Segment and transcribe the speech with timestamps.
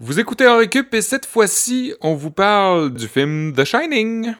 [0.00, 4.32] Vous écoutez en récup et cette fois-ci, on vous parle du film The Shining.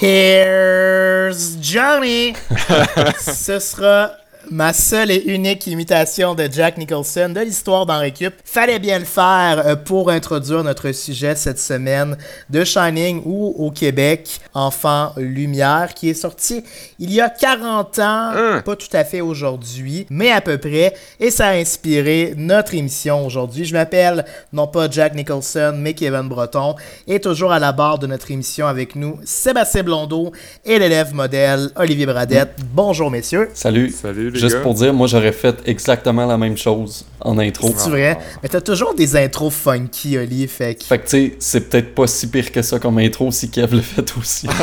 [0.00, 2.32] Here's Johnny!
[3.18, 4.21] Ce sera
[4.52, 8.34] ma seule et unique imitation de Jack Nicholson de l'histoire dans Récup.
[8.44, 12.18] Fallait bien le faire euh, pour introduire notre sujet cette semaine
[12.50, 16.62] de Shining ou au Québec, Enfant Lumière, qui est sorti
[16.98, 18.02] il y a 40 ans,
[18.34, 18.62] Hein?
[18.64, 23.24] pas tout à fait aujourd'hui, mais à peu près, et ça a inspiré notre émission
[23.24, 23.64] aujourd'hui.
[23.64, 26.74] Je m'appelle non pas Jack Nicholson, mais Kevin Breton,
[27.06, 30.32] et toujours à la barre de notre émission avec nous, Sébastien Blondeau
[30.66, 32.56] et l'élève modèle Olivier Bradette.
[32.74, 33.48] Bonjour messieurs.
[33.54, 33.90] Salut.
[33.90, 34.62] Salut, les Juste gars.
[34.62, 37.72] pour dire, moi j'aurais fait exactement la même chose en intro.
[37.76, 38.18] C'est vrai?
[38.42, 40.84] Mais t'as toujours des intros funky, Oli, fait que...
[40.84, 43.74] Fait que tu sais, c'est peut-être pas si pire que ça comme intro si Kev
[43.74, 44.48] le fait aussi.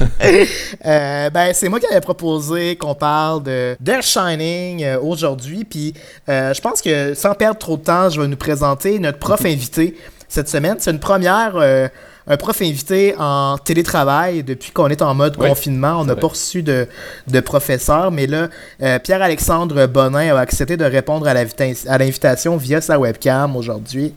[0.84, 5.94] Euh, ben, c'est moi qui avais proposé qu'on parle de The Shining euh, aujourd'hui, puis
[6.28, 9.40] euh, je pense que sans perdre trop de temps, je vais nous présenter notre prof
[9.44, 9.96] invité
[10.28, 10.76] cette semaine.
[10.78, 11.88] C'est une première, euh,
[12.28, 16.00] un prof invité en télétravail depuis qu'on est en mode Oui, confinement.
[16.00, 16.88] On n'a pas reçu de,
[17.28, 18.48] de professeur, mais là,
[18.82, 24.12] euh, Pierre-Alexandre Bonin a accepté de répondre à l'invita- à l'invitation via sa webcam aujourd'hui.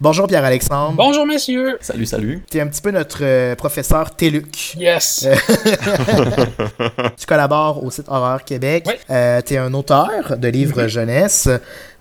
[0.00, 0.94] Bonjour Pierre-Alexandre.
[0.96, 1.78] Bonjour messieurs.
[1.80, 2.42] salut, salut.
[2.50, 4.74] Tu es un petit peu notre euh, professeur Téluc.
[4.78, 5.26] Yes.
[7.18, 8.84] Tu collabores au site Horreur Québec.
[8.88, 8.94] Oui.
[9.10, 11.48] Euh, tu es un auteur de livres jeunesse.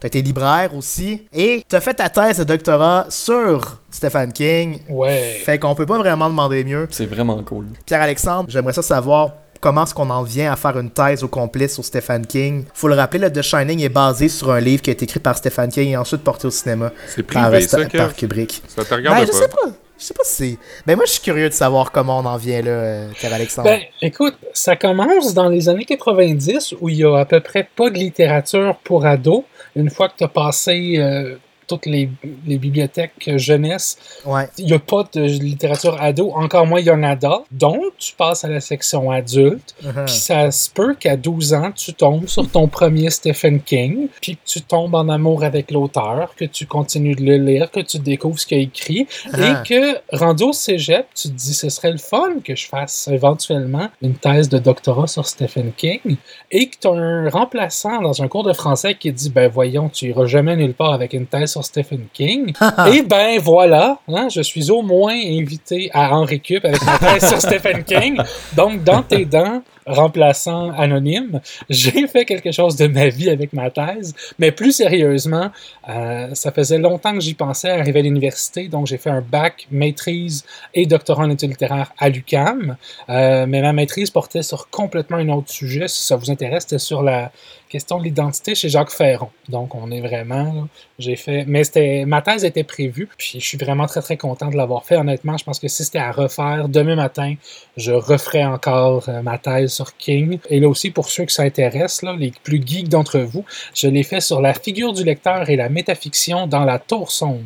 [0.01, 1.27] Tu as été libraire aussi.
[1.31, 4.79] Et tu as fait ta thèse de doctorat sur Stephen King.
[4.89, 5.39] Ouais.
[5.45, 6.87] Fait qu'on peut pas vraiment demander mieux.
[6.91, 7.67] C'est vraiment cool.
[7.85, 11.67] Pierre-Alexandre, j'aimerais ça savoir comment est-ce qu'on en vient à faire une thèse au complet
[11.67, 12.65] sur Stephen King.
[12.73, 15.19] Faut le rappeler, le The Shining est basé sur un livre qui a été écrit
[15.19, 18.63] par Stephen King et ensuite porté au cinéma C'est par, privé, ça, par Kubrick.
[18.67, 19.37] Ça te Ben, regarde je pas.
[19.37, 19.71] sais pas.
[19.99, 20.57] Je sais pas si c'est...
[20.87, 23.69] Ben moi, je suis curieux de savoir comment on en vient là, euh, Pierre-Alexandre.
[23.69, 27.69] Ben, écoute, ça commence dans les années 90 où il y a à peu près
[27.75, 29.43] pas de littérature pour ados.
[29.75, 31.37] Une fois que tu as passé euh,
[31.71, 32.09] toutes les,
[32.45, 34.49] les bibliothèques jeunesse, ouais.
[34.57, 37.43] il n'y a pas de littérature ado, encore moins young adult.
[37.51, 39.73] Donc, tu passes à la section adulte.
[39.83, 40.05] Uh-huh.
[40.05, 44.35] Puis ça se peut qu'à 12 ans, tu tombes sur ton premier Stephen King, puis
[44.35, 47.99] que tu tombes en amour avec l'auteur, que tu continues de le lire, que tu
[47.99, 49.63] découvres ce qu'il a écrit, Ah.
[49.63, 53.07] et que, rendu au cégep, tu te dis, ce serait le fun que je fasse
[53.07, 56.17] éventuellement une thèse de doctorat sur Stephen King,
[56.51, 59.87] et que tu as un remplaçant dans un cours de français qui dit, ben voyons,
[59.87, 62.53] tu iras jamais nulle part avec une thèse sur Stephen King.
[62.93, 67.27] et ben voilà, hein, je suis au moins invité à en récup avec ma thèse
[67.29, 68.17] sur Stephen King.
[68.55, 73.69] Donc, dans tes dents, remplaçant anonyme, j'ai fait quelque chose de ma vie avec ma
[73.69, 75.49] thèse, mais plus sérieusement,
[75.89, 79.21] euh, ça faisait longtemps que j'y pensais à arriver à l'université, donc j'ai fait un
[79.21, 82.77] bac, maîtrise et doctorat en études littéraires à l'UCAM,
[83.09, 86.79] Euh, mais ma maîtrise portait sur complètement un autre sujet, si ça vous intéresse, c'était
[86.79, 87.31] sur la
[87.69, 89.29] question de l'identité chez Jacques Ferron.
[89.49, 90.67] Donc on est vraiment,
[90.99, 94.49] j'ai fait, mais c'était, ma thèse était prévue, puis je suis vraiment très très content
[94.49, 94.97] de l'avoir fait.
[94.97, 97.35] Honnêtement, je pense que si c'était à refaire demain matin,
[97.77, 100.37] je referais encore euh, ma thèse sur King.
[100.49, 103.43] Et là aussi, pour ceux qui s'intéressent, là, les plus geeks d'entre vous,
[103.73, 107.39] je l'ai fait sur la figure du lecteur et la métafiction dans la tour sombre.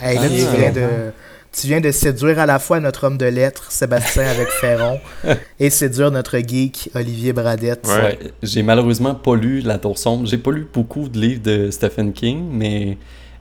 [0.00, 0.28] Hey, là, Ah.
[0.28, 0.88] tu, viens de,
[1.52, 5.00] tu viens de séduire à la fois notre homme de lettres, Sébastien avec Ferron,
[5.58, 7.86] et séduire notre geek, Olivier Bradette.
[7.88, 8.02] Ouais.
[8.02, 10.26] Ouais, j'ai malheureusement pas lu La Tour Sombre.
[10.26, 12.96] J'ai pas lu beaucoup de livres de Stephen King, mais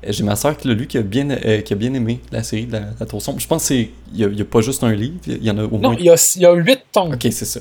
[0.07, 2.41] j'ai ma soeur qui l'a lu qui a, bien, euh, qui a bien aimé la
[2.41, 3.39] série de La, La Tour Sombre.
[3.41, 5.57] Je pense qu'il n'y a, il y a pas juste un livre, il y en
[5.57, 5.95] a au Non, moins.
[5.99, 7.59] il y a, il y a huit tomes Ok, c'est ça.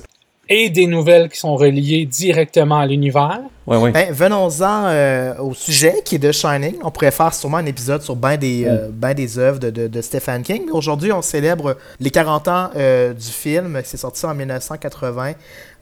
[0.50, 3.40] Et des nouvelles qui sont reliées directement à l'univers.
[3.66, 3.90] Ouais, ouais.
[3.92, 6.76] Ben, venons-en euh, au sujet qui est de Shining.
[6.82, 9.88] On pourrait faire sûrement un épisode sur ben des, euh, ben des œuvres de, de,
[9.88, 10.62] de Stephen King.
[10.66, 13.78] Mais Aujourd'hui, on célèbre les 40 ans euh, du film.
[13.84, 15.32] C'est sorti en 1980.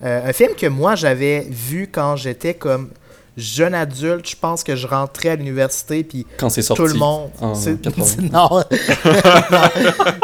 [0.03, 2.91] Euh, un film que moi, j'avais vu quand j'étais comme
[3.37, 4.29] jeune adulte.
[4.29, 6.83] Je pense que je rentrais à l'université, puis Quand c'est sorti.
[6.83, 7.31] tout le monde.
[7.41, 8.23] en c'est- 80.
[8.33, 8.65] non.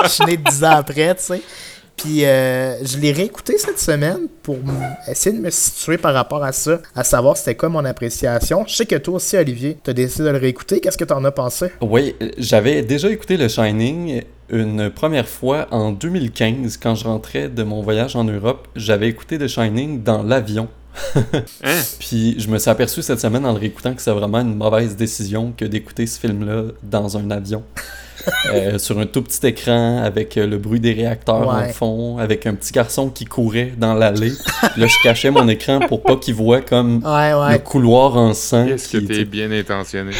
[0.05, 1.43] je suis né 10 ans après, tu sais.
[2.03, 4.59] Puis euh, je l'ai réécouté cette semaine pour
[5.09, 8.65] essayer de me situer par rapport à ça, à savoir c'était quoi mon appréciation.
[8.67, 10.81] Je sais que toi aussi, Olivier, tu as décidé de le réécouter.
[10.81, 11.71] Qu'est-ce que tu en as pensé?
[11.81, 17.49] Oui, euh, j'avais déjà écouté Le Shining une première fois en 2015 quand je rentrais
[17.49, 18.67] de mon voyage en Europe.
[18.75, 20.69] J'avais écouté The Shining dans l'avion.
[21.65, 21.81] Hein?
[22.01, 24.97] Puis je me suis aperçu cette semaine en le réécoutant que c'est vraiment une mauvaise
[24.97, 27.63] décision que d'écouter ce film-là dans un avion.
[28.53, 31.69] Euh, sur un tout petit écran avec euh, le bruit des réacteurs Ouais.
[31.71, 34.33] en fond, avec un petit garçon qui courait dans l'allée.
[34.77, 38.67] Là, je cachais mon écran pour pas qu'il voit comme Ouais, le couloir en sang.
[38.67, 40.13] Qu'est-ce que qui- t'es bien intentionné?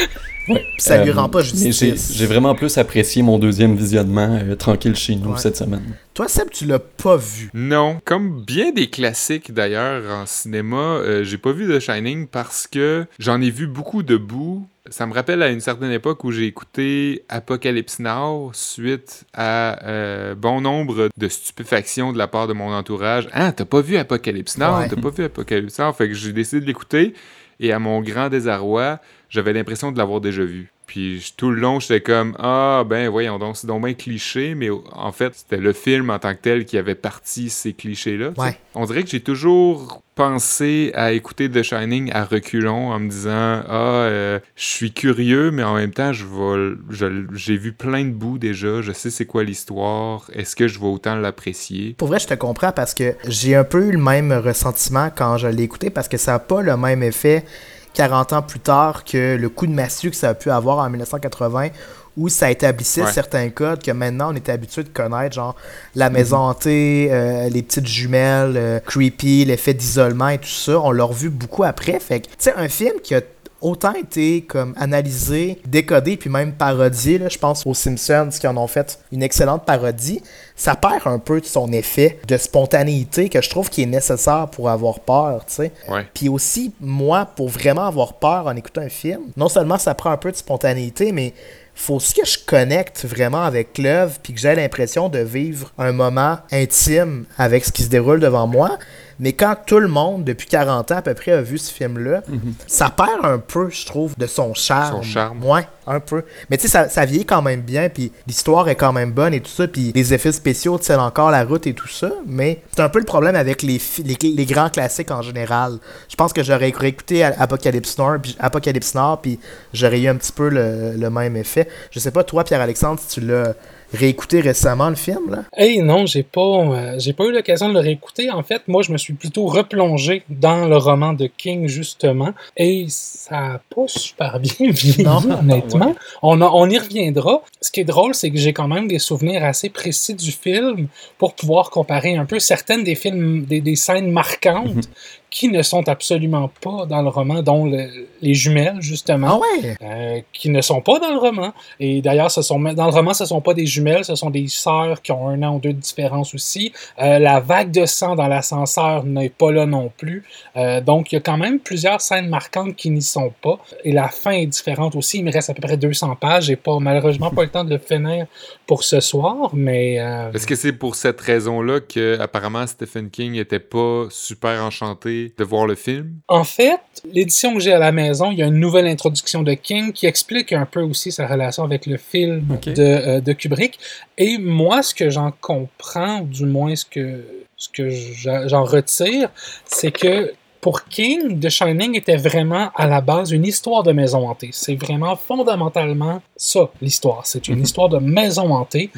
[0.49, 0.67] Ouais.
[0.79, 2.13] ça lui Euh, rend pas justice.
[2.15, 5.39] J'ai vraiment plus apprécié mon deuxième visionnement euh, tranquille chez nous Ouais.
[5.39, 5.97] cette semaine.
[6.15, 7.49] Toi, Seb, tu l'as pas vu.
[7.55, 12.67] Non, comme bien des classiques d'ailleurs en cinéma, euh, j'ai pas vu The Shining parce
[12.67, 14.67] que j'en ai vu beaucoup de bouts.
[14.91, 20.35] Ça me rappelle à une certaine époque où j'ai écouté Apocalypse Now suite à euh,
[20.35, 23.29] bon nombre de stupéfactions de la part de mon entourage.
[23.33, 24.79] Ah, t'as pas vu Apocalypse Now?
[24.79, 24.89] Ouais.
[24.89, 25.93] T'as pas vu Apocalypse Now?
[25.93, 27.15] Fait que j'ai décidé de l'écouter
[27.61, 28.99] et à mon grand désarroi,
[29.33, 30.71] j'avais l'impression de l'avoir déjà vu.
[30.87, 34.69] Puis tout le long, j'étais comme Ah, ben voyons donc, c'est donc bien cliché, mais
[34.93, 38.33] en fait, c'était le film en tant que tel qui avait parti ces clichés-là.
[38.37, 38.59] Ouais.
[38.75, 43.63] On dirait que j'ai toujours pensé à écouter The Shining à reculons en me disant
[43.67, 48.05] Ah, euh, je suis curieux, mais en même temps, je vais, je- j'ai vu plein
[48.05, 51.95] de bouts déjà, je sais c'est quoi l'histoire, est-ce que je vais autant l'apprécier?
[51.97, 55.39] Pour vrai, je te comprends parce que j'ai un peu eu le même ressentiment quand
[55.39, 57.47] je l'ai écouté parce que ça n'a pas le même effet
[57.95, 60.89] 40 ans plus tard que le coup de massue que ça a pu avoir en
[60.91, 61.69] 1980
[62.17, 63.11] où ça établissait Ouais.
[63.13, 65.57] certains codes que maintenant on est habitué de connaître, genre
[65.95, 70.79] la maison hantée, euh, les petites jumelles, euh, creepy, l'effet d'isolement et tout ça.
[70.81, 71.99] On l'a revu beaucoup après.
[72.01, 73.23] Fait que, tu sais, un film qui a
[73.63, 78.57] autant été comme analysé, décodé, puis même parodié, là, je pense aux Simpsons qui en
[78.57, 80.21] ont fait une excellente parodie,
[80.57, 84.49] ça perd un peu de son effet de spontanéité que je trouve qui est nécessaire
[84.51, 85.73] pour avoir peur, tu sais.
[85.89, 86.07] Ouais.
[86.13, 90.11] Puis aussi, moi, pour vraiment avoir peur en écoutant un film, non seulement ça prend
[90.11, 91.33] un peu de spontanéité, mais
[91.75, 95.93] faut aussi que je connecte vraiment avec l'œuvre puis que j'ai l'impression de vivre un
[95.93, 98.79] moment intime avec ce qui se déroule devant moi.
[99.23, 102.23] Mais quand tout le monde, depuis 40 ans à peu près, a vu ce film-là,
[102.67, 104.97] ça perd un peu, je trouve, de son charme.
[104.97, 105.45] Son charme.
[105.45, 106.25] Ouais, un peu.
[106.51, 109.33] Mais tu sais, ça, ça vieillit quand même bien, puis l'histoire est quand même bonne
[109.33, 112.11] et tout ça, puis les effets spéciaux tiennent encore la route et tout ça.
[112.27, 115.79] Mais c'est un peu le problème avec les, les, les grands classiques en général.
[116.09, 119.39] Je pense que j'aurais réécouté Apocalypse Now, puis, Apocalypse Now, puis
[119.73, 121.69] j'aurais eu un petit peu le, le même effet.
[121.93, 123.55] Je sais pas, toi, Pierre-Alexandre, si tu l'as
[123.93, 125.45] réécouté récemment, le film, là?
[125.57, 128.31] Hey, non, j'ai pas, euh, j'ai pas eu l'occasion de le réécouter.
[128.31, 132.87] En fait, moi, je me suis plutôt replongé dans le roman de King, justement, et
[132.89, 135.19] ça a pas super bien vieilli, Non.
[135.39, 135.95] honnêtement.
[136.23, 137.43] On, a- on y reviendra.
[137.61, 140.89] Ce qui est drôle, c'est que j'ai quand même des souvenirs assez précis du film
[141.19, 144.89] pour pouvoir comparer un peu certaines des films, des, des scènes marquantes
[145.33, 147.89] qui ne sont absolument pas dans le roman, dont le-
[148.21, 149.41] les jumelles, justement.
[149.43, 149.77] Ah ouais?
[149.83, 151.53] Euh, qui ne sont pas dans le roman.
[151.81, 154.47] Et d'ailleurs, ce sont dans le roman, ce sont pas des jumelles, ce sont des
[154.49, 156.73] sœurs qui ont un an ou deux de différence aussi.
[157.01, 160.23] Euh, la vague de sang dans l'ascenseur n'est pas là non plus.
[160.59, 163.59] Euh, donc, il y a quand même plusieurs scènes marquantes qui n'y sont pas.
[163.85, 165.19] Et la fin est différente aussi.
[165.19, 166.45] Il me reste à peu près 200 pages.
[166.45, 168.27] J'ai pas malheureusement pas le temps de le finir
[168.67, 173.37] pour ce soir, mais euh, Est-ce que c'est pour cette raison-là que apparemment Stephen King
[173.37, 176.21] était pas super enchanté de voir le film?
[176.29, 176.81] En fait,
[177.13, 180.07] l'édition que j'ai à la maison, il y a une nouvelle introduction de King qui
[180.07, 183.79] explique un peu aussi sa relation avec le film de, euh, de Kubrick.
[184.19, 187.25] Et moi, ce que j'en comprends, ou du moins ce que,
[187.57, 189.31] ce que j'en retire,
[189.67, 194.29] c'est que pour King, The Shining était vraiment à la base une histoire de maison
[194.29, 194.51] hantée.
[194.53, 197.27] C'est vraiment fondamentalement ça, l'histoire.
[197.27, 197.63] C'est une Mhm.
[197.65, 198.91] histoire de maison hantée.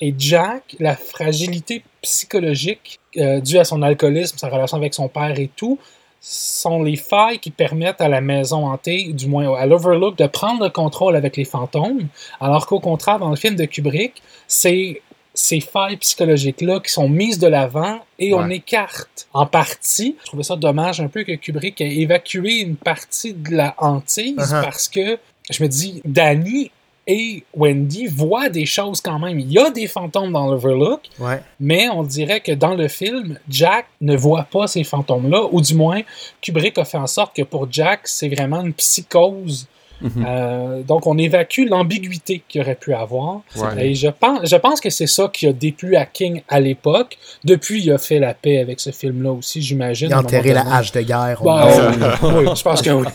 [0.00, 5.38] Et Jack, la fragilité psychologique euh, due à son alcoolisme, sa relation avec son père
[5.38, 5.78] et tout,
[6.18, 10.64] sont les failles qui permettent à la maison hantée, du moins à l'Overlook, de prendre
[10.64, 12.06] le contrôle avec les fantômes,
[12.40, 15.02] alors qu'au contraire, dans le film de Kubrick, c'est
[15.34, 20.16] ces failles psychologiques-là qui sont mises de l'avant et on écarte en partie.
[20.20, 24.36] Je trouvais ça dommage un peu que Kubrick ait évacué une partie de la hantise
[24.36, 24.62] Uh-huh.
[24.62, 25.18] parce que
[25.50, 26.70] je me dis, Danny
[27.06, 29.40] et Wendy voient des choses quand même.
[29.40, 31.40] Il y a des fantômes dans l'Overlook, Ouais.
[31.58, 35.74] mais on dirait que dans le film, Jack ne voit pas ces fantômes-là, ou du
[35.74, 36.02] moins,
[36.40, 39.66] Kubrick a fait en sorte que pour Jack, c'est vraiment une psychose.
[40.02, 40.26] Mhm.
[40.26, 43.40] Euh, donc, on évacue l'ambiguïté qu'il aurait pu avoir.
[43.56, 43.86] Ouais.
[43.86, 47.18] Et je pense, je pense que c'est ça qui a déplu à King à l'époque.
[47.44, 50.08] Depuis, il a fait la paix avec ce film-là aussi, j'imagine.
[50.08, 51.40] Il a enterré la hache de guerre.
[51.42, 51.98] Bah, dit.
[52.22, 53.06] oui, oui, je pense que oui.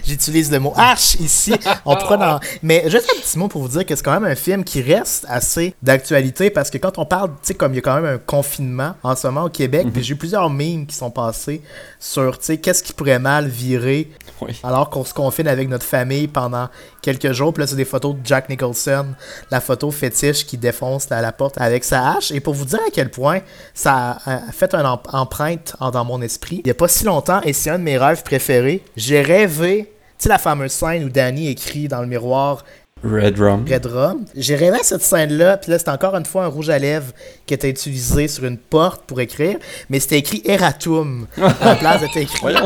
[0.06, 1.52] J'utilise le mot hache ici.
[1.84, 2.40] On prend dans...
[2.62, 4.82] Mais juste un petit mot pour vous dire que c'est quand même un film qui
[4.82, 7.94] reste assez d'actualité parce que quand on parle, tu sais, comme il y a quand
[8.00, 11.10] même un confinement en ce moment au Québec, puis j'ai eu plusieurs memes qui sont
[11.10, 11.62] passés
[11.98, 14.58] sur, tu sais, qu'est-ce qui pourrait mal virer Oui.
[14.62, 16.68] alors qu'on se confine avec notre famille pendant
[17.02, 17.52] quelques jours.
[17.52, 19.06] Puis là, c'est des photos de Jack Nicholson,
[19.50, 22.30] la photo fétiche qui défonce la, la porte avec sa hache.
[22.30, 23.40] Et pour vous dire à quel point
[23.74, 27.40] ça a, fait une em- empreinte dans mon esprit, il y a pas si longtemps,
[27.42, 31.08] et c'est un de mes rêves préférés, j'ai rêvé, tu sais, la fameuse scène où
[31.08, 32.64] Danny écrit dans le miroir
[33.04, 33.64] Red Rum.
[33.68, 34.24] Red Rum.
[34.34, 37.12] J'ai rêvé à cette scène-là, puis là, c'était encore une fois un rouge à lèvres
[37.46, 41.26] qui était utilisé sur une porte pour écrire, mais c'était écrit Eratum.
[41.36, 42.46] à la place, c'était écrit.
[42.46, 42.58] Red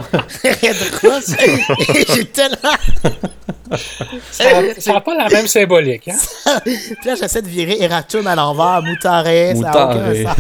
[1.03, 1.21] Rum.
[2.15, 2.57] J'ai tellement.
[4.31, 6.09] Ça n'a pas la même symbolique.
[6.09, 6.17] Hein?
[6.65, 6.77] Puis
[7.07, 10.25] là, j'essaie de virer Eratum à l'envers, Moutaré, ça a aucun Moutaré.
[10.25, 10.37] sens.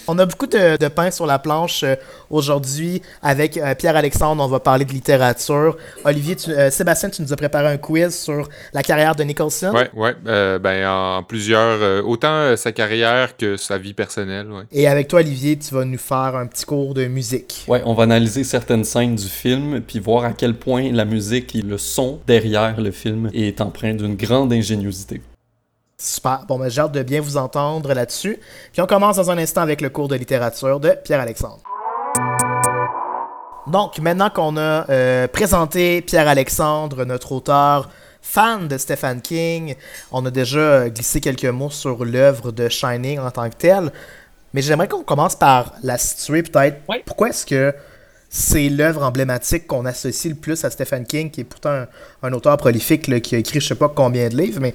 [0.08, 1.94] On a beaucoup de, de pain sur la planche euh,
[2.30, 4.42] aujourd'hui avec euh, Pierre-Alexandre.
[4.42, 5.76] On va parler de littérature.
[6.04, 9.72] Olivier, tu- euh, Sébastien, tu nous as préparé un quiz sur la carrière de Nicholson.
[9.74, 10.14] Ouais, ouais.
[10.26, 11.78] euh, ben, en plusieurs.
[11.82, 14.62] euh, autant euh, sa carrière que sa vie personnelle, ouais.
[14.72, 17.64] Et avec toi, Olivier, tu vas nous faire un petit cours de musique.
[17.68, 21.54] Ouais, on va analyser certaines scènes du film, puis voir à quel point la musique
[21.54, 25.20] et le son derrière le film est empreint d'une grande ingéniosité.
[26.00, 26.44] Super.
[26.46, 28.38] Bon, ben, j'ai hâte de bien vous entendre là-dessus.
[28.72, 31.60] Puis on commence dans un instant avec le cours de littérature de Pierre-Alexandre.
[33.66, 37.90] Donc, maintenant qu'on a euh, présenté Pierre-Alexandre, notre auteur
[38.22, 39.74] fan de Stephen King,
[40.12, 43.90] on a déjà euh, glissé quelques mots sur l'œuvre de Shining en tant que telle.
[44.54, 46.78] Mais j'aimerais qu'on commence par la situer peut-être.
[47.04, 47.74] Pourquoi est-ce que
[48.28, 51.86] c'est l'œuvre emblématique qu'on associe le plus à Stephen King, qui est pourtant
[52.22, 54.74] un, auteur prolifique qui a écrit je sais pas combien de livres, mais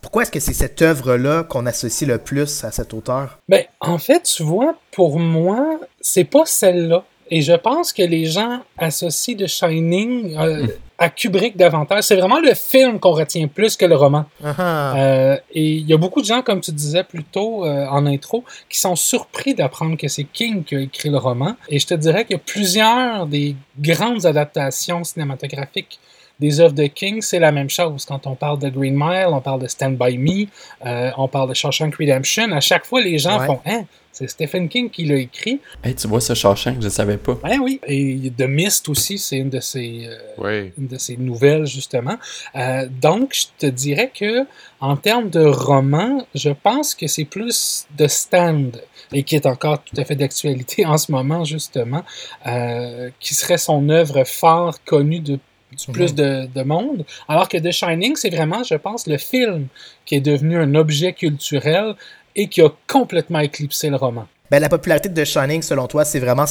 [0.00, 3.38] pourquoi est-ce que c'est cette œuvre-là qu'on associe le plus à cet auteur?
[3.48, 7.04] Ben, en fait, tu vois, pour moi, c'est pas celle-là.
[7.30, 10.66] Et je pense que les gens associent The Shining euh,
[10.98, 12.04] à Kubrick davantage.
[12.04, 14.24] C'est vraiment le film qu'on retient plus que le roman.
[14.42, 14.94] Ah.
[14.96, 18.06] Euh, et il y a beaucoup de gens, comme tu disais plus tôt euh, en
[18.06, 21.54] intro, qui sont surpris d'apprendre que c'est King qui a écrit le roman.
[21.68, 25.98] Et je te dirais que plusieurs des grandes adaptations cinématographiques
[26.40, 28.04] des œuvres de King, c'est la même chose.
[28.04, 30.46] Quand on parle de Green Mile, on parle de Stand By Me,
[30.86, 32.52] euh, on parle de Shawshank Redemption.
[32.52, 33.46] À chaque fois, les gens Ouais.
[33.46, 33.82] font Hein,
[34.18, 35.60] c'est Stephen King qui l'a écrit.
[35.84, 37.38] Hey, tu vois ce Shawshank, je savais pas.
[37.44, 37.80] Ben oui.
[37.86, 40.08] Et The Mist aussi, c'est une de ses.
[40.08, 42.16] euh, une de ses nouvelles, justement.
[42.56, 44.44] Euh, donc, je te dirais que,
[44.80, 48.82] en termes de roman, je pense que c'est plus The Stand,
[49.12, 52.02] et qui est encore tout à fait d'actualité en ce moment, justement,
[52.48, 55.38] euh, qui serait son œuvre phare connue de
[55.70, 59.66] du plus de, de monde, alors que The Shining, c'est vraiment, je pense, le film
[60.06, 61.94] qui est devenu un objet culturel
[62.38, 64.26] et qui a complètement éclipsé le roman.
[64.50, 66.46] Ben, la popularité de The Shining, selon toi, c'est vraiment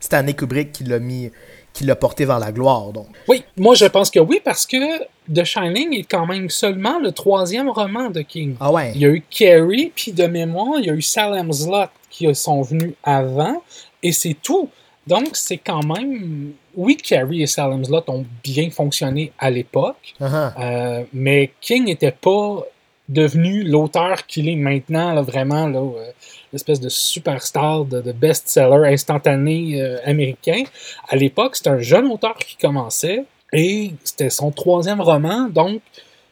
[0.00, 1.30] Stanley Kubrick qui l'a mis,
[1.72, 2.86] qui l'a porté vers la gloire.
[2.92, 6.98] Donc, Oui, moi je pense que oui, parce que The Shining est quand même seulement
[6.98, 8.56] le troisième roman de King.
[8.60, 8.92] ah ouais.
[8.94, 12.34] Il y a eu Carrie, puis de mémoire, il y a eu Salem's Lot qui
[12.34, 13.62] sont venus avant,
[14.02, 14.68] et c'est tout.
[15.06, 16.52] Donc, c'est quand même.
[16.74, 20.60] Oui, Carrie et Salem's Lot ont bien fonctionné à l'époque, Ah ah.
[20.64, 22.64] euh, mais King n'était pas
[23.08, 26.10] devenu l'auteur qu'il est maintenant, là, vraiment, là, euh,
[26.52, 30.62] l'espèce de superstar, de, de best-seller instantané euh, américain.
[31.08, 35.80] À l'époque, c'était un jeune auteur qui commençait, et c'était son troisième roman, donc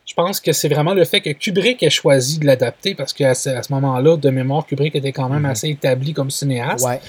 [0.06, 3.34] je pense que c'est vraiment le fait que Kubrick ait choisi de l'adapter, parce qu'à
[3.34, 5.50] ce, à ce moment-là, de mémoire, Kubrick était quand même Mhm.
[5.50, 6.84] assez établi comme cinéaste.
[6.84, 7.00] Ouais.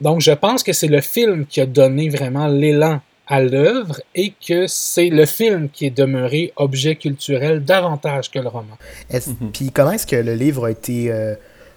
[0.00, 4.32] Donc, je pense que c'est le film qui a donné vraiment l'élan à l'œuvre et
[4.46, 8.76] que c'est le film qui est demeuré objet culturel davantage que le roman.
[9.10, 9.52] Est-ce- Mhm.
[9.52, 11.34] Puis comment est-ce que le livre a été euh,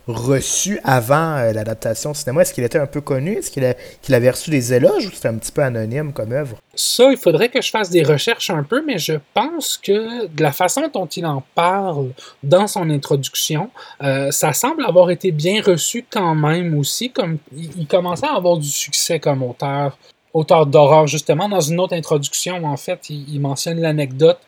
[0.08, 2.42] reçu avant euh, l'adaptation au cinéma?
[2.42, 3.34] Est-ce qu'il était un peu connu?
[3.38, 6.32] Est-ce qu'il a- qu'il avait reçu des éloges ou c'était un petit peu anonyme comme
[6.32, 6.58] œuvre?
[6.74, 10.42] Ça, il faudrait que je fasse des recherches un peu, mais je pense que de
[10.42, 12.12] la façon dont il en parle
[12.44, 13.70] dans son introduction,
[14.04, 18.36] euh, ça semble avoir été bien reçu quand même aussi, comme il, il commençait à
[18.36, 19.98] avoir du succès comme auteur,
[20.34, 21.50] auteur d'horreur justement.
[21.50, 24.40] Dans une autre introduction, en fait, il, mentionne l'anecdote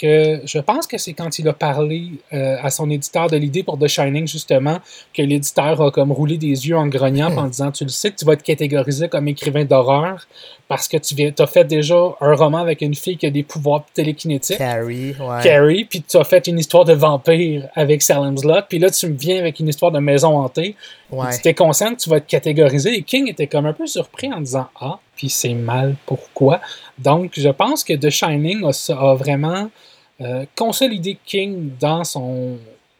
[0.00, 3.62] que je pense que c'est quand il a parlé euh, à son éditeur de l'idée
[3.62, 4.78] pour The Shining justement
[5.12, 8.16] que l'éditeur a comme roulé des yeux en grognant en disant tu le sais que
[8.16, 10.26] tu vas être catégorisé comme écrivain d'horreur
[10.68, 13.42] parce que tu viens, as fait déjà un roman avec une fille qui a des
[13.42, 15.42] pouvoirs télékinétiques, Carrie, ouais.
[15.42, 19.06] Carrie, puis tu as fait une histoire de vampire avec Salem's Lot, puis là tu
[19.06, 20.76] me viens avec une histoire de maison hantée.
[21.10, 21.34] Ouais.
[21.34, 24.32] Tu t'es conscient que tu vas être catégorisé et King était comme un peu surpris
[24.32, 26.60] en disant ah, puis c'est mal, pourquoi?
[26.98, 29.68] Donc je pense que The Shining a, a vraiment
[30.20, 32.56] euh, consolidé King dans son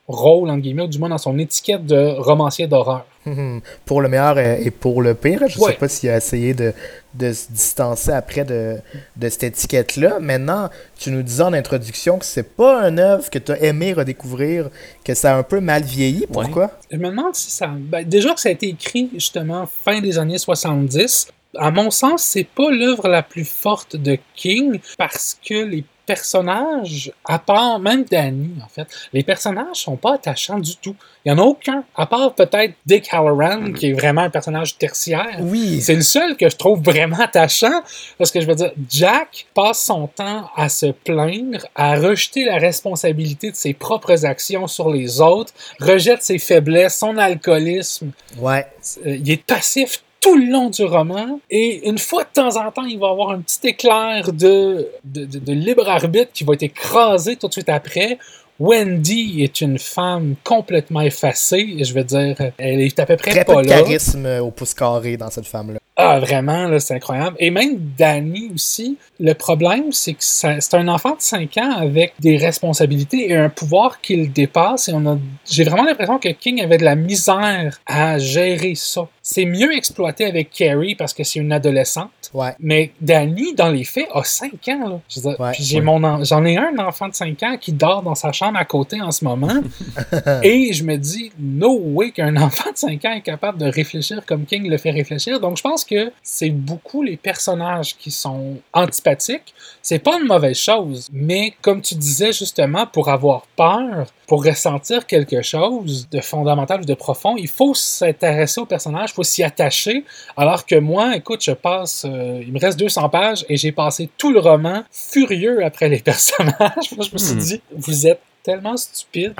[0.08, 3.06] rôle, en guillemets, ou du moins dans son étiquette de romancier d'horreur.
[3.26, 3.60] Mhm.
[3.84, 5.46] pour le meilleur et pour le pire.
[5.46, 5.72] Je Ouais.
[5.72, 6.72] sais pas s'il a essayé de,
[7.12, 8.78] de se distancer après de,
[9.14, 10.18] de cette étiquette-là.
[10.20, 13.92] Maintenant, tu nous disais en introduction que c'est pas un œuvre que tu as aimé
[13.92, 14.70] redécouvrir,
[15.04, 16.24] que ça a un peu mal vieilli.
[16.32, 16.70] Pourquoi?
[16.90, 17.68] Je me demande si ça.
[17.78, 21.28] ben, déjà que ça a été écrit justement fin des années 70.
[21.56, 27.12] À mon sens, c'est pas l'œuvre la plus forte de King parce que les personnages,
[27.24, 30.96] à part même Danny, en fait, les personnages sont pas attachants du tout.
[31.24, 34.76] Il y en a aucun, à part peut-être Dick Halloran, qui est vraiment un personnage
[34.76, 35.38] tertiaire.
[35.38, 35.80] Oui.
[35.80, 37.82] C'est le seul que je trouve vraiment attachant
[38.18, 42.56] parce que je veux dire, Jack passe son temps à se plaindre, à rejeter la
[42.56, 48.10] responsabilité de ses propres actions sur les autres, rejette ses faiblesses, son alcoolisme.
[48.38, 48.66] Ouais.
[49.06, 51.40] Euh, il est passif tout le long du roman.
[51.50, 54.88] Et une fois de temps en temps, il va y avoir un petit éclair de,
[55.04, 58.18] de, de- de libre arbitre qui va être écrasé tout de suite après.
[58.58, 61.78] Wendy est une femme complètement effacée.
[61.82, 63.76] Je veux dire, elle est à peu près Très pas peu de là.
[63.80, 65.78] charisme euh, au pouce carré dans cette femme-là.
[65.96, 67.36] Ah, vraiment, là, c'est incroyable.
[67.38, 68.96] Et même Danny aussi.
[69.18, 73.48] Le problème, c'est que c'est un enfant de 5 ans avec des responsabilités et un
[73.50, 74.88] pouvoir qui le dépasse.
[74.88, 75.18] Et on a,
[75.50, 79.08] j'ai vraiment l'impression que King avait de la misère à gérer ça.
[79.32, 82.10] C'est mieux exploité avec Carrie parce que c'est une adolescente.
[82.34, 82.52] Ouais.
[82.58, 84.88] Mais Danny, dans les faits, a 5 ans.
[84.88, 85.00] Là.
[85.08, 85.88] Je veux dire, Ouais.
[85.88, 89.00] en- j'en ai un enfant de 5 ans qui dort dans sa chambre à côté
[89.00, 89.48] en ce moment.
[90.42, 94.24] et je me dis, no way qu'un enfant de 5 ans est capable de réfléchir
[94.26, 95.38] comme King le fait réfléchir.
[95.38, 99.54] Donc je pense que c'est beaucoup les personnages qui sont antipathiques.
[99.80, 101.08] C'est pas une mauvaise chose.
[101.12, 106.84] Mais comme tu disais justement, pour avoir peur, pour ressentir quelque chose de fondamental ou
[106.84, 110.04] de profond, il faut s'intéresser au personnage, il faut s'y attacher.
[110.36, 114.08] Alors que moi, écoute, je passe, euh, il me reste 200 pages et j'ai passé
[114.16, 116.92] tout le roman furieux après les personnages.
[116.96, 117.38] Moi, je me suis Hmm.
[117.38, 119.34] dit, vous êtes tellement stupide,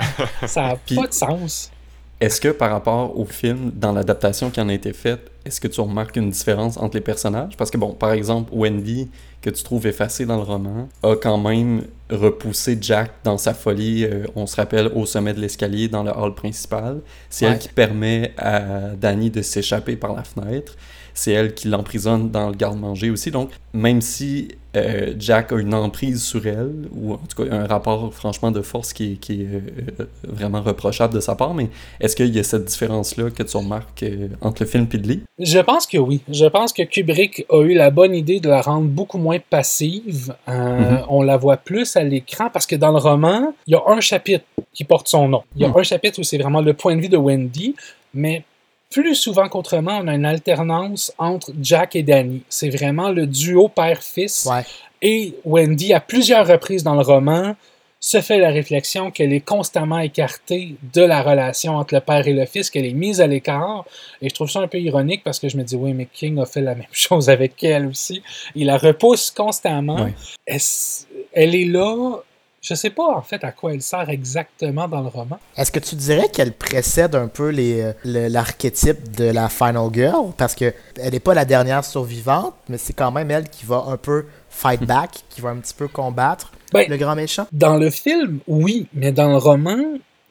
[0.45, 1.71] ça n'a pas de sens.
[2.19, 5.67] Est-ce que par rapport au film, dans l'adaptation qui en a été faite, est-ce que
[5.67, 7.57] tu remarques une différence entre les personnages?
[7.57, 9.09] Parce que, bon, par exemple, Wendy,
[9.41, 14.05] que tu trouves effacée dans le roman, a quand même repoussé Jack dans sa folie,
[14.05, 17.01] euh, on se rappelle, au sommet de l'escalier dans le hall principal.
[17.29, 17.53] C'est Ouais.
[17.53, 20.75] elle qui permet à Danny de s'échapper par la fenêtre.
[21.13, 23.31] C'est elle qui l'emprisonne dans le garde-manger aussi.
[23.31, 27.65] Donc, même si euh, Jack a une emprise sur elle, ou en tout cas un
[27.67, 31.69] rapport franchement de force qui est, qui est euh, vraiment reprochable de sa part, mais
[31.99, 35.03] est-ce qu'il y a cette différence-là que tu remarques euh, entre le film et le
[35.03, 35.21] livre?
[35.39, 36.21] Je pense que oui.
[36.29, 40.33] Je pense que Kubrick a eu la bonne idée de la rendre beaucoup moins passive.
[40.47, 40.99] Mhm.
[41.09, 43.99] On la voit plus à l'écran parce que dans le roman, il y a un
[43.99, 45.43] chapitre qui porte son nom.
[45.55, 45.77] Il y a Mhm.
[45.77, 47.75] un chapitre où c'est vraiment le point de vue de Wendy,
[48.13, 48.43] mais
[48.91, 52.43] plus souvent qu'autrement, on a une alternance entre Jack et Danny.
[52.49, 54.47] C'est vraiment le duo père-fils.
[54.49, 54.63] Ouais.
[55.01, 57.55] Et Wendy, à plusieurs reprises dans le roman,
[58.03, 62.33] se fait la réflexion qu'elle est constamment écartée de la relation entre le père et
[62.33, 63.85] le fils, qu'elle est mise à l'écart.
[64.21, 66.39] Et je trouve ça un peu ironique parce que je me dis, oui, mais King
[66.39, 68.21] a fait la même chose avec elle aussi.
[68.55, 70.07] Il la repousse constamment.
[70.45, 72.17] Elle est là.
[72.61, 75.39] Je sais pas en fait à quoi elle sert exactement dans le roman.
[75.57, 80.31] Est-ce que tu dirais qu'elle précède un peu euh, l'archétype de la Final Girl?
[80.37, 80.71] Parce que
[81.01, 84.25] elle n'est pas la dernière survivante, mais c'est quand même elle qui va un peu
[84.49, 87.47] fight back, qui va un petit peu combattre Ben, le grand méchant.
[87.51, 89.77] Dans le film, oui, mais dans le roman,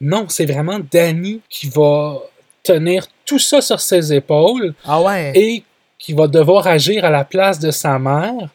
[0.00, 2.18] non, c'est vraiment Danny qui va
[2.62, 5.32] tenir tout ça sur ses épaules Ah ouais?
[5.34, 5.64] et
[5.98, 8.48] qui va devoir agir à la place de sa mère.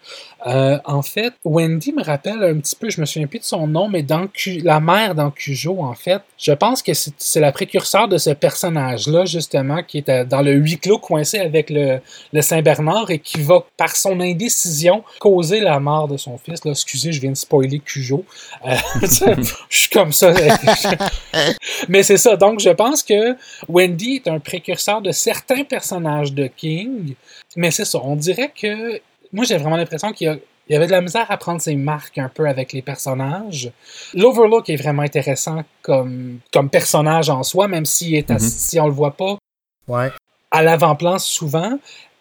[0.46, 3.68] Euh, en fait, Wendy me rappelle un petit peu, je me souviens plus de son
[3.68, 4.28] nom, mais dans
[4.64, 9.26] la mère dans Cujo, en fait, je pense que c'est la précurseur de ce personnage-là,
[9.26, 12.00] justement, qui est dans le huis clos coincé avec le,
[12.32, 16.64] le Saint-Bernard et qui va, par son indécision, causer la mort de son fils.
[16.64, 18.26] Là, excusez, je viens de spoiler Cujo.
[18.66, 18.76] Euh,
[19.70, 20.34] je suis comme ça.
[21.90, 22.36] Mais c'est ça.
[22.36, 23.36] Donc, je pense que
[23.68, 27.16] Wendy est un précurseur de certains personnages de King.
[27.56, 28.00] Mais c'est ça.
[28.04, 29.02] On dirait que.
[29.36, 31.62] Moi, j'ai vraiment l'impression qu'il y, a- il y avait de la misère à prendre
[31.62, 33.70] ses marques un peu avec les personnages.
[34.14, 38.40] L'Overlook est vraiment intéressant comme, comme personnage en soi, même s'il est Mhm.
[38.40, 39.38] si on le voit pas
[39.88, 40.10] Ouais.
[40.52, 41.78] à l'avant-plan souvent.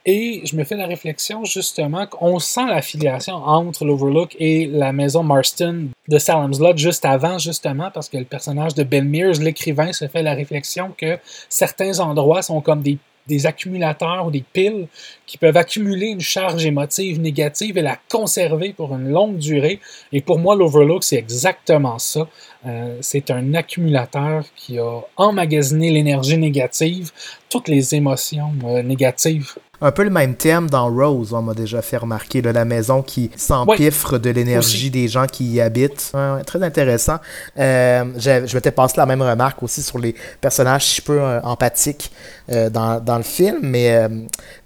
[0.06, 5.22] Et je me fais la réflexion justement qu'on sent l'affiliation entre l'Overlook et la maison
[5.22, 9.94] Marston de Salem's Lot juste avant, justement, parce que le personnage de Ben Mears, l'écrivain,
[9.94, 14.86] se fait la réflexion que certains endroits sont comme des, des accumulateurs ou des piles
[15.26, 19.80] qui peuvent accumuler une charge émotive négative et la conserver pour une longue durée.
[20.12, 22.28] Et pour moi, l'Overlook, c'est exactement ça.
[22.66, 27.10] Euh, c'est un accumulateur qui a emmagasiné l'énergie négative,
[27.48, 29.54] toutes les émotions euh, négatives.
[29.80, 33.02] Un peu le même thème dans Rose, on m'a déjà fait remarquer, de la maison
[33.02, 36.12] qui s'empiffre de l'énergie des gens qui y habitent.
[36.14, 37.18] Ouais, ouais, très intéressant.
[37.58, 42.10] Euh, je m'étais passé la même remarque aussi sur les personnages si peu euh, empathiques
[42.50, 44.08] euh, dans, dans le film, mais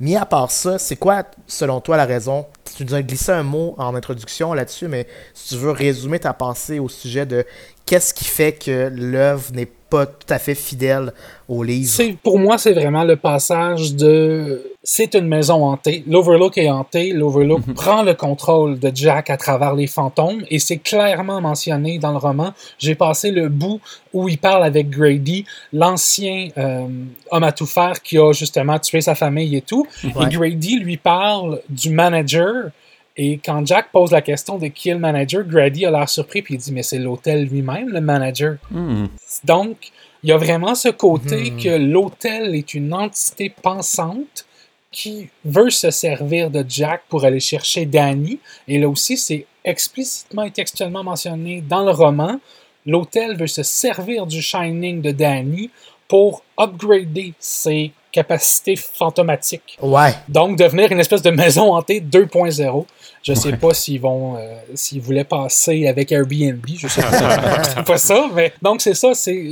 [0.00, 2.46] mis à part ça, c'est quoi, selon toi, la raison?
[2.76, 6.32] Tu nous as glissé un mot en introduction là-dessus, mais si tu veux résumer ta
[6.32, 7.44] pensée au sujet de
[7.86, 11.12] qu'est-ce qui fait que l'œuvre n'est pas tout à fait fidèle
[11.48, 12.02] au livre?
[12.22, 14.62] Pour moi, c'est vraiment le passage de.
[14.90, 16.02] C'est une maison hantée.
[16.06, 17.12] L'Overlook est hanté.
[17.12, 22.12] L'Overlook prend le contrôle de Jack à travers les fantômes et c'est clairement mentionné dans
[22.12, 22.54] le roman.
[22.78, 23.82] J'ai passé le bout
[24.14, 26.86] où il parle avec Grady, l'ancien euh,
[27.30, 29.86] homme à tout faire qui a justement tué sa famille et tout.
[30.02, 30.24] Ouais.
[30.24, 32.70] Et Grady lui parle du manager.
[33.14, 36.40] Et quand Jack pose la question de qui est le manager, Grady a l'air surpris
[36.40, 38.56] puis il dit Mais c'est l'hôtel lui-même, le manager.
[38.70, 39.08] Hmm.
[39.44, 39.90] Donc,
[40.22, 41.62] il y a vraiment ce côté Mhm.
[41.62, 44.46] que l'hôtel est une entité pensante
[44.90, 48.38] qui veut se servir de Jack pour aller chercher Danny.
[48.66, 52.40] Et là aussi, c'est explicitement et textuellement mentionné dans le roman.
[52.86, 55.70] L'hôtel veut se servir du Shining de Danny
[56.08, 59.78] pour upgrader ses capacités fantomatiques.
[59.82, 60.14] Ouais.
[60.28, 62.86] Donc, devenir une espèce de maison hantée 2.0.
[63.22, 67.62] Je sais pas s'ils vont, euh, s'ils voulaient passer avec Airbnb, je sais pas.
[67.64, 69.14] c'est pas ça, mais donc c'est ça.
[69.14, 69.44] C'est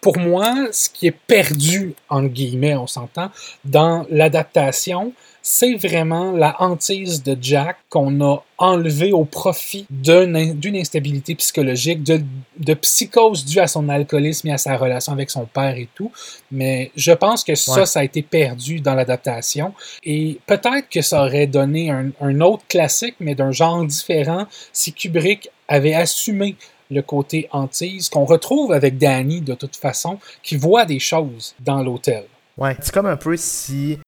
[0.00, 3.30] pour moi ce qui est perdu en guillemets, on s'entend,
[3.64, 11.34] dans l'adaptation, c'est vraiment la hantise de Jack qu'on a enlevé au profit d'une instabilité
[11.34, 12.22] psychologique, de,
[12.58, 16.12] de, psychose due à son alcoolisme et à sa relation avec son père et tout.
[16.50, 19.72] Mais je pense que ça, ça a été perdu dans l'adaptation.
[20.04, 24.92] Et peut-être que ça aurait donné un, un autre classique, mais d'un genre différent, si
[24.92, 26.56] Kubrick avait assumé
[26.90, 31.82] le côté hantise qu'on retrouve avec Danny de toute façon, qui voit des choses dans
[31.82, 32.24] l'hôtel.
[32.58, 33.98] Ouais, c'est comme un peu si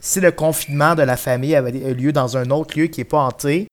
[0.00, 3.18] si le confinement de la famille avait lieu dans un autre lieu qui n'est pas
[3.18, 3.68] hanté,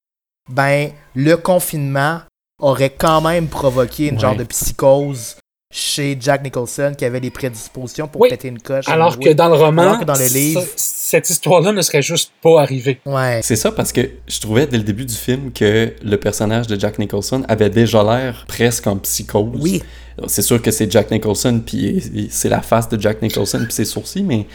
[0.50, 2.20] ben le confinement
[2.60, 5.36] aurait quand même provoqué une genre de psychose
[5.70, 8.88] chez Jack Nicholson qui avait les prédispositions pour péter une coche.
[8.88, 13.00] Alors que dans le roman, dans le livre, cette histoire-là ne serait juste pas arrivée.
[13.04, 13.40] Ouais.
[13.42, 16.78] C'est ça parce que je trouvais dès le début du film que le personnage de
[16.78, 19.60] Jack Nicholson avait déjà l'air presque en psychose.
[19.60, 19.82] Oui.
[20.26, 23.84] C'est sûr que c'est Jack Nicholson, puis c'est la face de Jack Nicholson, puis ses
[23.84, 24.46] sourcils, mais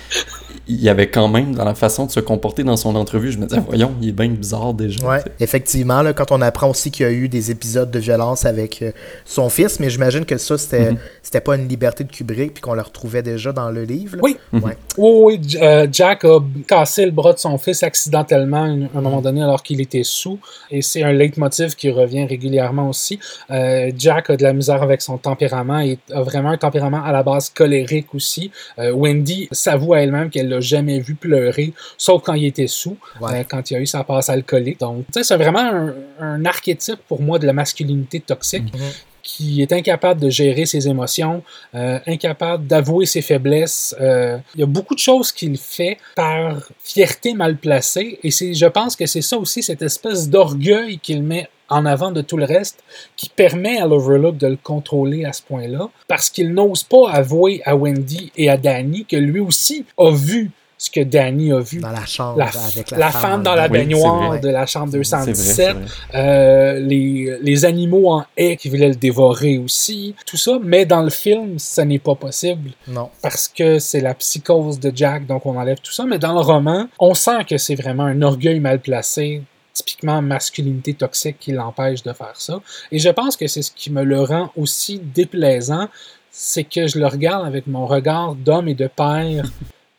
[0.68, 3.38] il y avait quand même, dans la façon de se comporter dans son entrevue, je
[3.38, 5.06] me disais, voyons, il est bien bizarre déjà.
[5.06, 8.46] Ouais, effectivement, là, quand on apprend aussi qu'il y a eu des épisodes de violence
[8.46, 8.92] avec euh,
[9.26, 12.76] son fils, mais j'imagine que ça, c'était c'était pas une liberté de Kubrick, puis qu'on
[12.76, 14.18] le retrouvait déjà dans le livre.
[14.22, 14.38] Oui.
[14.52, 14.64] Mhm.
[14.64, 14.78] Ouais.
[14.98, 19.42] Oui, euh, Jack a cassé le bras de son fils accidentellement à un moment donné
[19.42, 20.40] alors qu'il était sous,
[20.72, 23.20] et c'est un leitmotiv qui revient régulièrement aussi.
[23.52, 25.53] Euh, Jack a de la misère avec son tempérament
[25.84, 28.52] et a vraiment un tempérament à la base colérique aussi.
[28.78, 33.70] Wendy s'avoue à elle-même qu'elle jamais vu pleurer, sauf quand il était sous, euh, quand
[33.72, 34.80] il a eu sa passe alcoolique.
[34.80, 38.74] Donc, c'est vraiment un, archétype pour moi de la masculinité toxique.
[38.74, 38.92] Mhm.
[39.26, 41.44] qui est incapable de gérer ses émotions,
[41.76, 43.96] euh, incapable d'avouer ses faiblesses.
[44.02, 48.66] Euh, il y a beaucoup de choses qu'il fait par fierté mal placée, et je
[48.66, 52.46] pense que c'est ça aussi, cette espèce d'orgueil qu'il met en avant de tout le
[52.46, 52.84] reste
[53.16, 57.62] qui permet à l'Overlook de le contrôler à ce point-là parce qu'il n'ose pas avouer
[57.66, 60.52] à Wendy et à Danny que lui aussi a vu
[60.84, 61.80] ce que Danny a vu.
[61.80, 65.78] Dans la chambre, la, avec la, femme, dans la baignoire de la chambre 217,
[66.14, 71.02] euh, les, les, animaux en haie qui voulaient le dévorer aussi, tout ça, mais dans
[71.02, 72.72] le film, ce n'est pas possible.
[72.90, 73.10] Non.
[73.22, 76.42] Parce que c'est la psychose de Jack, donc on enlève tout ça, mais dans le
[76.42, 79.42] roman, on sent que c'est vraiment un orgueil mal placé
[79.74, 82.62] typiquement masculinité toxique qui l'empêche de faire ça.
[82.92, 85.90] Et je pense que c'est ce qui me le rend aussi déplaisant,
[86.32, 89.46] c'est que je le regarde avec mon regard d'homme et de père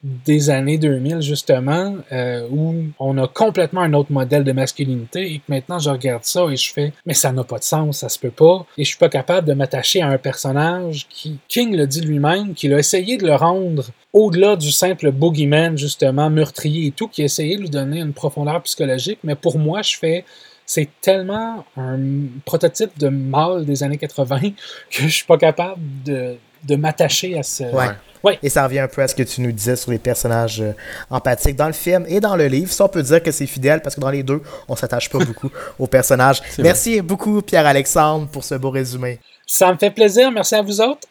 [0.05, 5.39] des années 2000, justement, euh, où on a complètement un autre modèle de masculinité et
[5.39, 8.11] que maintenant je regarde ça et je fais, mais ça n'a pas de sens, ça
[8.11, 8.67] se peut pas.
[8.77, 12.53] Et je suis pas capable de m'attacher à un personnage qui, King le dit lui-même,
[12.53, 17.23] qu'il a essayé de le rendre au-delà du simple boogeyman, justement, meurtrier et tout, qui
[17.23, 19.19] a de lui donner une profondeur psychologique.
[19.25, 20.25] Mais pour moi, je fais,
[20.67, 21.99] c'est tellement un
[22.45, 24.41] prototype de mâle des années 80
[24.91, 27.65] que je suis pas capable de, de m'attacher à ce.
[27.65, 28.39] Ouais.
[28.43, 30.73] Et ça revient un peu à ce que tu nous disais sur les personnages euh,
[31.11, 32.73] empathiques dans le film et dans le livre.
[32.73, 35.19] Ça, on peut dire que c'est fidèle parce que dans les deux, on s'attache pas
[35.19, 36.41] beaucoup aux personnages.
[36.59, 39.21] Merci beaucoup, Pierre-Alexandre, pour ce beau résumé.
[39.47, 40.31] Ça me fait plaisir.
[40.33, 41.07] Merci à vous autres.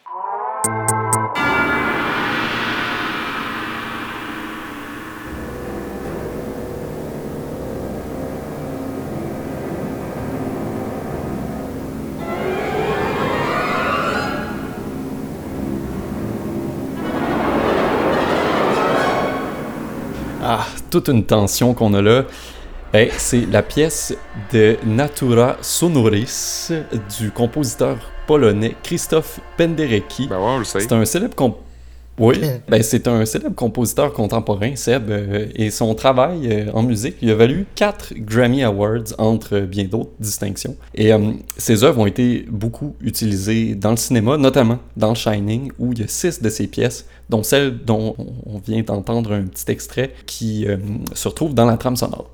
[20.94, 22.22] Toute une tension qu'on a là.
[22.92, 24.16] Ben, c'est la pièce
[24.52, 26.70] de Natura Sonoris
[27.18, 27.96] du compositeur
[28.28, 30.28] polonais Krzysztof Penderecki.
[30.28, 31.34] Ben ouais, c'est un célèbre
[32.18, 32.36] Oui,
[32.68, 37.32] ben c'est un célèbre compositeur contemporain, Seb, euh, et son travail euh, en musique lui
[37.32, 40.76] a valu 4 Grammy Awards entre bien d'autres distinctions.
[40.94, 45.92] Et euh, ses œuvres ont été beaucoup utilisées dans le cinéma, notamment dans Shining, où
[45.92, 48.14] il y a 6 de ses pièces dont celle dont
[48.46, 50.66] on vient d'entendre un petit extrait qui
[51.14, 52.30] se retrouve dans la trame sonore.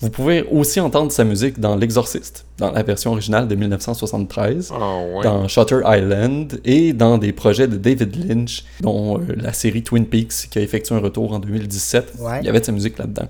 [0.00, 4.76] Vous pouvez aussi entendre sa musique dans L'Exorciste, dans la version originale de 1973, ah,
[5.24, 10.06] dans Shutter Island et dans des projets de David Lynch, dont euh, la série Twin
[10.06, 12.12] Peaks qui a effectué un retour en 2017.
[12.40, 13.28] Il y avait de sa musique là-dedans.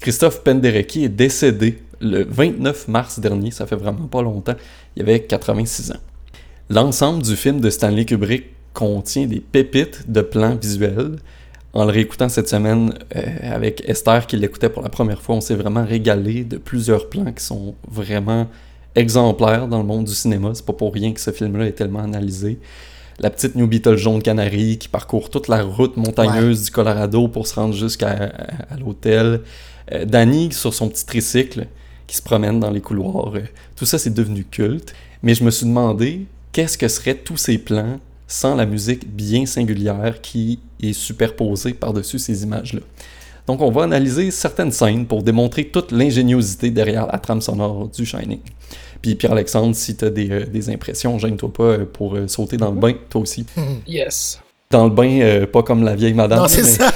[0.00, 4.54] Christophe Penderecki est décédé le 29 mars dernier, ça fait vraiment pas longtemps,
[4.96, 6.00] il avait 86 ans.
[6.70, 11.16] L'ensemble du film de Stanley Kubrick contient des pépites de plans visuels,
[11.72, 15.40] En le réécoutant cette semaine euh, avec Esther qui l'écoutait pour la première fois, on
[15.40, 18.48] s'est vraiment régalé de plusieurs plans qui sont vraiment
[18.96, 20.50] exemplaires dans le monde du cinéma.
[20.54, 22.58] C'est pas pour rien que ce film-là est tellement analysé.
[23.20, 27.46] La petite New Beetle jaune canari qui parcourt toute la route montagneuse du Colorado pour
[27.46, 28.32] se rendre jusqu'à
[28.78, 29.42] l'hôtel.
[29.92, 31.66] Euh, Danny sur son petit tricycle
[32.06, 33.36] qui se promène dans les couloirs.
[33.36, 33.42] Euh,
[33.76, 34.94] tout ça, c'est devenu culte.
[35.22, 39.44] Mais je me suis demandé, qu'est-ce que seraient tous ces plans sans la musique bien
[39.44, 42.80] singulière qui est superposée par-dessus ces images-là.
[43.46, 48.06] Donc on va analyser certaines scènes pour démontrer toute l'ingéniosité derrière la trame sonore du
[48.06, 48.38] Shining.
[49.02, 52.56] Puis Pierre-Alexandre, si tu as des, euh, des impressions, gêne-toi pas euh, pour euh, sauter
[52.56, 53.44] dans le bain, toi aussi.
[53.88, 54.40] Yes.
[54.72, 56.38] Dans le bain, euh, pas comme la vieille madame.
[56.38, 56.92] Non, c'est mais- ça.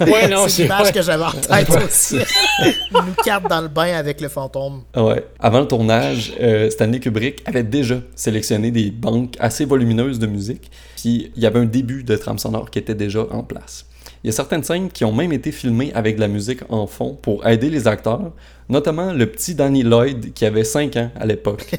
[0.04, 0.92] Ouais, non, c'est l'image ouais.
[0.92, 2.16] que j'avais en tête aussi.
[2.62, 4.82] Il nous carte dans le bain avec le fantôme.
[4.94, 5.24] Ouais.
[5.40, 10.70] Avant le tournage, euh, Stanley Kubrick avait déjà sélectionné des banques assez volumineuses de musique,
[10.98, 13.86] puis il y avait un début de trame sonore qui était déjà en place.
[14.22, 16.86] Il y a certaines scènes qui ont même été filmées avec de la musique en
[16.86, 18.32] fond pour aider les acteurs,
[18.68, 21.74] notamment le petit Danny Lloyd qui avait 5 ans à l'époque.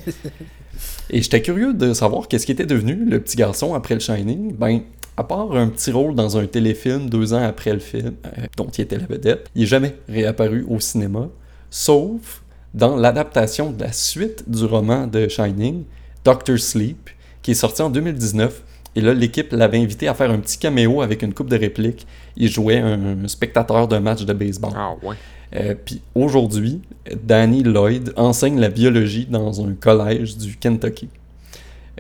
[1.12, 4.55] Et j'étais curieux de savoir qu'est-ce qui était devenu le petit garçon après le Shining.
[4.55, 4.81] Ben,
[5.17, 8.67] à part un petit rôle dans un téléfilm deux ans après le film, euh, dont
[8.67, 11.30] il était la vedette, il n'est jamais réapparu au cinéma,
[11.69, 15.84] sauf dans l'adaptation de la suite du roman de Shining,
[16.23, 17.10] Doctor Sleep,
[17.41, 18.63] qui est sorti en 2019.
[18.97, 22.06] Et là, l'équipe l'avait invité à faire un petit caméo avec une coupe de répliques.
[22.38, 24.71] Il jouait un spectateur d'un match de baseball.
[24.75, 25.15] Ah ouais.
[25.56, 26.82] Euh, Puis aujourd'hui,
[27.23, 31.10] Danny Lloyd enseigne la biologie dans un collège du Kentucky.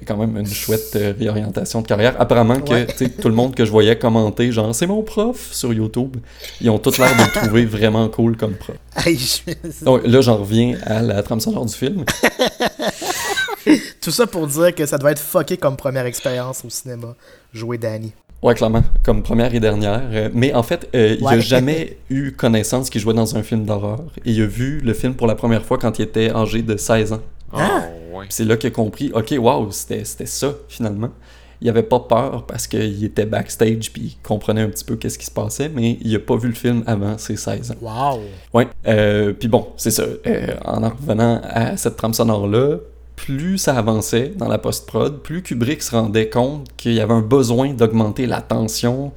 [0.05, 2.15] Quand même une chouette euh, réorientation de carrière.
[2.19, 2.85] Apparemment que Ouais.
[3.21, 6.17] tout le monde que je voyais commenter, genre c'est mon prof sur YouTube,
[6.59, 8.75] ils ont tous l'air de le trouver vraiment cool comme prof.
[9.83, 12.03] Donc là, j'en reviens à la trame sonore du film.
[14.01, 17.15] Tout ça pour dire que ça doit être fucké comme première expérience au cinéma,
[17.53, 18.13] jouer Danny.
[18.43, 20.01] Ouais, clairement, comme première et dernière.
[20.11, 21.33] Euh, mais en fait, euh, il Ouais.
[21.35, 24.01] a jamais eu connaissance qu'il jouait dans un film d'horreur.
[24.23, 26.77] Et il a vu le film pour la première fois quand il était âgé de
[26.77, 27.21] 16 ans.
[27.57, 28.25] Ah ouais.
[28.25, 31.09] Puis c'est là qu'il a compris, ok, wow, c'était c'était ça finalement.
[31.61, 35.17] Il avait pas peur parce qu'il était backstage puis il comprenait un petit peu qu'est-ce
[35.17, 37.75] qui se passait, mais il a pas vu le film avant ses 16 ans.
[37.81, 38.19] Wow.
[38.53, 40.03] Ouais, euh, puis bon, c'est ça.
[40.03, 42.77] euh, en en revenant à cette trame sonore-là,
[43.15, 47.21] plus ça avançait dans la post-prod, plus Kubrick se rendait compte qu'il y avait un
[47.21, 49.13] besoin d'augmenter la tension,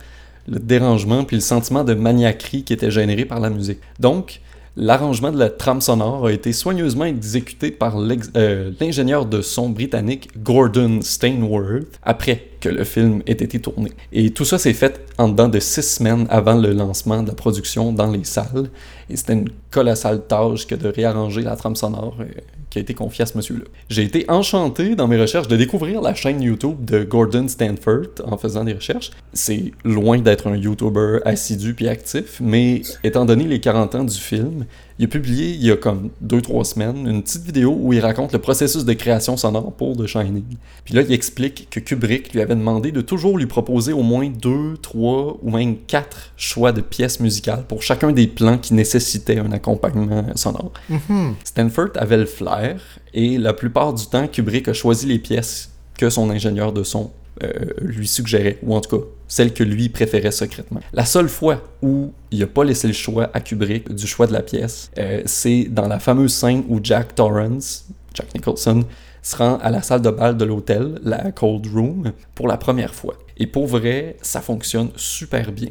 [0.47, 3.81] le dérangement, puis le sentiment de maniaquerie qui était généré par la musique.
[3.99, 4.41] Donc,
[4.79, 10.31] l'arrangement de la trame sonore a été soigneusement exécuté par euh, l'ingénieur de son britannique
[10.43, 13.91] Gordon Stainworth après que le film ait été tourné.
[14.13, 17.35] Et tout ça s'est fait en dedans de six semaines avant le lancement de la
[17.35, 18.71] production dans les salles.
[19.11, 22.27] Et c'était une colossale tâche que de réarranger la trame sonore euh,
[22.71, 23.65] qui a été confiée à ce monsieur-là.
[23.89, 28.37] J'ai été enchanté dans mes recherches de découvrir la chaîne YouTube de Gordon Stanford en
[28.37, 29.11] faisant des recherches.
[29.33, 34.19] C'est loin d'être un YouTuber assidu puis actif, mais étant donné les 40 ans du
[34.19, 34.67] film,
[34.99, 38.33] il a publié il y a comme 2-3 semaines une petite vidéo où il raconte
[38.33, 40.45] le processus de création sonore pour The Shining.
[40.85, 44.29] Puis là, il explique que Kubrick lui avait demandé de toujours lui proposer au moins
[44.29, 49.39] 2, 3 ou même 4 choix de pièces musicales pour chacun des plans qui nécessitaient
[49.39, 50.73] un accompagnement sonore.
[50.89, 51.35] Mhm.
[51.45, 52.81] Stanford avait le flair
[53.15, 57.11] et la plupart du temps, Kubrick a choisi les pièces que son ingénieur de son
[57.43, 60.81] euh, lui suggérait, ou en tout cas celles que lui préférait secrètement.
[60.93, 64.33] La seule fois où il n'a pas laissé le choix à Kubrick du choix de
[64.33, 68.85] la pièce, euh, c'est dans la fameuse scène où Jack Torrance, Jack Nicholson,
[69.23, 72.95] se rend à la salle de bal de l'hôtel, la Cold Room, pour la première
[72.95, 73.15] fois.
[73.37, 75.71] Et pour vrai, ça fonctionne super bien.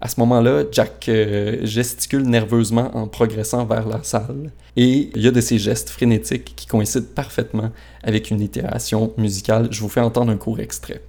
[0.00, 5.26] À ce moment-là, Jack euh, gesticule nerveusement en progressant vers la salle et il y
[5.26, 7.72] a de ces gestes frénétiques qui coïncident parfaitement
[8.04, 9.68] avec une itération musicale.
[9.72, 11.02] Je vous fais entendre un court extrait.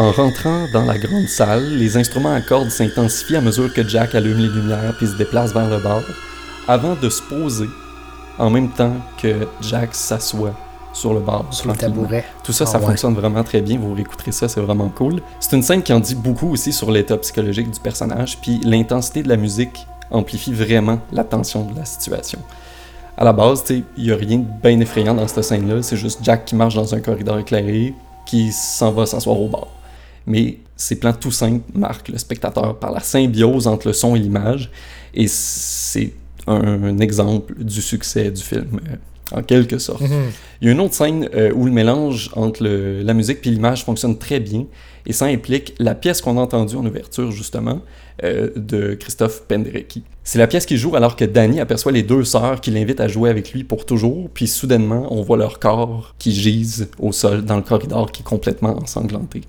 [0.00, 4.14] En rentrant dans la grande salle, les instruments à cordes s'intensifient à mesure que Jack
[4.14, 6.00] allume les lumières puis se déplace vers le bar,
[6.66, 7.68] avant de se poser
[8.38, 10.54] en même temps que Jack s'assoit
[10.94, 11.44] sur le bar.
[11.50, 12.24] Sur le tabouret.
[12.42, 12.86] Tout ça, Ah ça ouais.
[12.86, 13.78] fonctionne vraiment très bien.
[13.78, 15.20] Vous réécouterez ça, c'est vraiment cool.
[15.38, 19.22] C'est une scène qui en dit beaucoup aussi sur l'état psychologique du personnage, puis l'intensité
[19.22, 22.38] de la musique amplifie vraiment la tension de la situation.
[23.18, 25.82] À la base, il y a rien de bien effrayant dans cette scène-là.
[25.82, 29.66] C'est juste Jack qui marche dans un corridor éclairé, qui s'en va s'asseoir au bar.
[30.26, 34.18] Mais ces plans tout simples marquent le spectateur par la symbiose entre le son et
[34.18, 34.70] l'image,
[35.14, 36.12] et c'est
[36.46, 38.80] un, un exemple du succès du film.
[38.90, 38.96] Euh,
[39.32, 40.00] en quelque sorte.
[40.00, 40.10] Mhm.
[40.60, 43.50] Il y a une autre scène euh, où le mélange entre le- la musique et
[43.50, 44.64] l'image fonctionne très bien,
[45.06, 47.80] et ça implique la pièce qu'on a entendue en ouverture, justement,
[48.24, 50.02] euh, de Christophe Penderecki.
[50.24, 53.06] C'est la pièce qui joue alors que Danny aperçoit les deux sœurs qui l'invitent à
[53.06, 57.44] jouer avec lui pour toujours, puis soudainement, on voit leur corps qui gisent au sol
[57.44, 59.42] dans le corridor qui est complètement ensanglanté.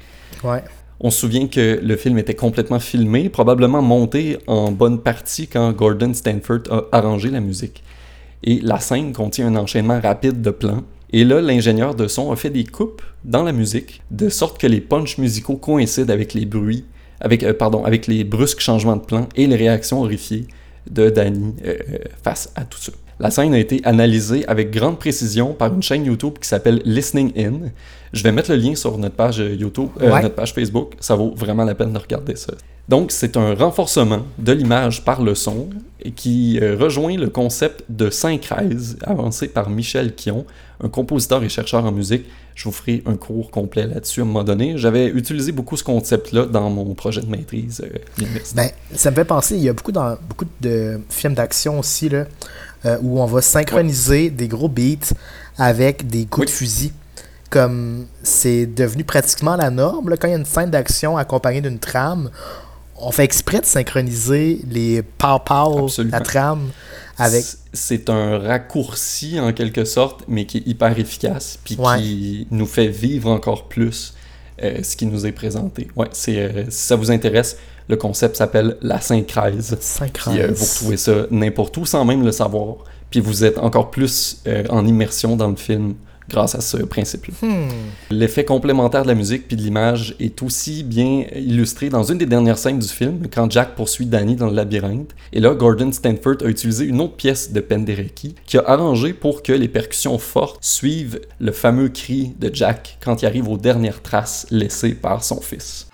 [1.00, 5.72] On se souvient que le film était complètement filmé, probablement monté en bonne partie quand
[5.72, 7.84] Gordon Stanford a arrangé la musique.
[8.44, 10.84] Et la scène contient un enchaînement rapide de plans.
[11.14, 14.68] Et là, l'ingénieur de son a fait des coupes dans la musique, de sorte que
[14.68, 16.86] les punchs musicaux coïncident avec les bruits,
[17.20, 20.48] avec, euh, pardon, avec les brusques changements de plan et les réactions horrifiées
[20.90, 21.78] de Danny euh,
[22.24, 22.92] face à tout ça.
[23.22, 27.32] La scène a été analysée avec grande précision par une chaîne YouTube qui s'appelle Listening
[27.38, 27.70] In.
[28.14, 30.24] Je vais mettre le lien sur notre page euh, YouTube, euh, Ouais.
[30.24, 30.94] notre page Facebook.
[31.00, 32.54] Ça vaut vraiment la peine de regarder ça.
[32.90, 35.70] Donc, c'est un renforcement de l'image par le son
[36.16, 40.46] qui euh, rejoint le concept de syncrèse avancé par Michel Kion,
[40.84, 42.26] un compositeur et chercheur en musique.
[42.56, 44.74] Je vous ferai un cours complet là-dessus à un moment donné.
[44.78, 48.26] J'avais utilisé beaucoup ce concept-là dans mon projet de maîtrise euh.
[48.56, 52.10] Ben, ça me fait penser, il y a beaucoup, dans, beaucoup de films d'action aussi,
[52.10, 52.26] là,
[52.86, 55.14] euh, où on va synchroniser des gros beats
[55.58, 56.92] avec des coups de fusil.
[57.50, 60.10] Comme c'est devenu pratiquement la norme.
[60.10, 62.30] Là, quand il y a une scène d'action accompagnée d'une trame,
[62.96, 66.70] on fait exprès de synchroniser les pow-pow, la trame,
[67.18, 67.44] avec.
[67.74, 71.98] C'est un raccourci en quelque sorte, mais qui est hyper efficace, puis Ouais.
[72.00, 74.14] qui nous fait vivre encore plus
[74.84, 75.88] ce qui nous est présenté.
[75.96, 79.78] Ouais, c'est, euh, si ça vous intéresse, le concept s'appelle la syncrèse.
[79.80, 80.34] Synchrèse.
[80.34, 82.78] Puis euh, vous retrouvez ça n'importe où sans même le savoir.
[83.10, 85.96] Puis vous êtes encore plus euh, en immersion dans le film
[86.32, 87.34] grâce à ce principe-là.
[87.42, 87.68] Hmm.
[88.10, 92.26] L'effet complémentaire de la musique puis de l'image est aussi bien illustré dans une des
[92.26, 95.14] dernières scènes du film, quand Jack poursuit Danny dans le labyrinthe.
[95.34, 99.44] Et là, Gordon Stanford a utilisé une autre pièce de Penderecki qui a arrangé pour
[99.44, 104.02] que les percussions fortes suivent le fameux cri de Jack quand il arrive aux dernières
[104.02, 105.88] traces laissées par son fils.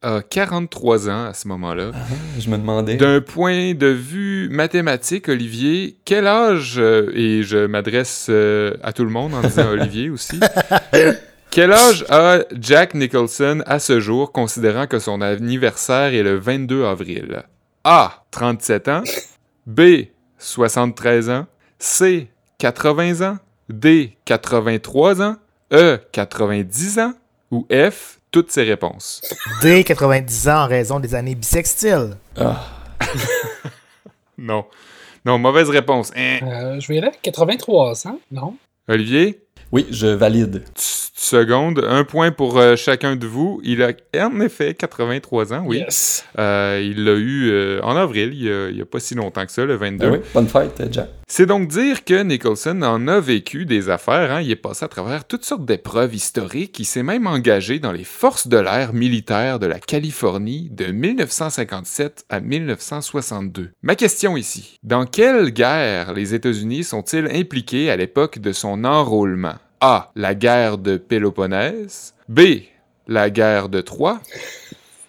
[0.00, 1.90] a 43 ans à ce moment-là.
[2.38, 2.94] Je me demandais.
[2.94, 9.04] D'un point de vue mathématique, Olivier, quel âge, euh, et je m'adresse euh, à tout
[9.04, 10.40] le monde en disant Olivier aussi,
[11.50, 16.84] quel âge a Jack Nicholson à ce jour, considérant que son anniversaire est le 22
[16.84, 17.42] avril?
[17.84, 18.24] A.
[18.30, 19.02] 37 ans.
[19.66, 19.80] B.
[20.38, 21.46] 73 ans.
[21.78, 22.28] C.
[22.58, 23.38] 80 ans.
[23.68, 24.16] D.
[24.24, 25.36] 83 ans.
[25.72, 25.98] E.
[26.12, 27.12] 90 ans.
[27.50, 28.18] Ou F.
[28.30, 29.22] Toutes ces réponses.
[29.60, 32.16] Dès 90 ans en raison des années bissextiles.
[32.36, 32.64] Ah,
[34.38, 34.64] Non.
[35.24, 36.12] Non, mauvaise réponse.
[36.16, 36.38] Hein.
[36.42, 38.54] Euh, je vais y aller avec 83 ans, non?
[38.88, 39.42] Olivier?
[39.72, 40.64] oui, je valide.
[41.20, 43.60] Seconde, un point pour euh, chacun de vous.
[43.62, 43.92] Il a
[44.26, 45.78] en effet 83 ans, oui.
[45.78, 46.24] Yes.
[46.38, 49.64] Euh, il l'a eu euh, en avril, il n'y a, pas si longtemps que ça,
[49.64, 50.06] le 22.
[50.06, 51.08] Ah oui, bonne fête, Jack.
[51.26, 54.32] C'est donc dire que Nicholson en a vécu des affaires.
[54.32, 54.40] hein.
[54.40, 56.78] Il est passé à travers toutes sortes d'épreuves historiques.
[56.80, 62.24] Il s'est même engagé dans les forces de l'air militaires de la Californie de 1957
[62.30, 63.70] à 1962.
[63.82, 69.54] Ma question ici, dans quelle guerre les États-Unis sont-ils impliqués à l'époque de son enrôlement?
[69.80, 70.10] A.
[70.14, 72.14] La guerre de Péloponnèse.
[72.28, 72.40] B.
[73.08, 74.20] La guerre de Troie.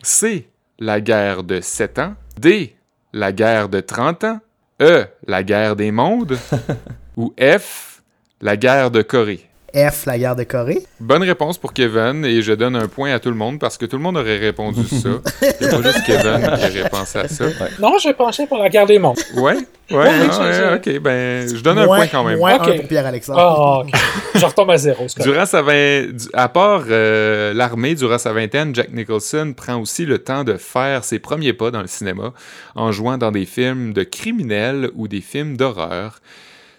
[0.01, 0.47] C.
[0.79, 2.15] La guerre de 7 ans.
[2.39, 2.75] D.
[3.11, 4.39] La guerre de 30 ans.
[4.81, 5.05] E.
[5.27, 6.37] La guerre des mondes.
[7.17, 8.01] Ou F,
[8.39, 9.50] la guerre de Corée?
[9.73, 10.79] F, la guerre de Corée?
[10.99, 13.85] Bonne réponse pour Kevin, et je donne un point à tout le monde parce que
[13.85, 15.09] tout le monde aurait répondu ça.
[15.61, 17.45] Il n'y a pas juste Kevin qui aurait pensé à ça.
[17.79, 19.17] Non, j'ai penché pour la guerre des mondes.
[19.35, 19.61] Ouais, ouais,
[19.91, 22.37] Ouais, je- ouais, ok, ben, je donne un point quand même.
[22.37, 22.67] Moins Ok.
[22.67, 23.85] un pour Pierre-Alexandre.
[23.85, 23.93] Ok.
[24.35, 25.05] Je retombe à zéro.
[25.07, 25.21] c'est.
[25.23, 30.05] Durant sa vin- du- À part euh, l'armée, durant sa vingtaine, Jack Nicholson prend aussi
[30.05, 32.33] le temps de faire ses premiers pas dans le cinéma
[32.75, 36.19] en jouant dans des films de criminels ou des films d'horreur.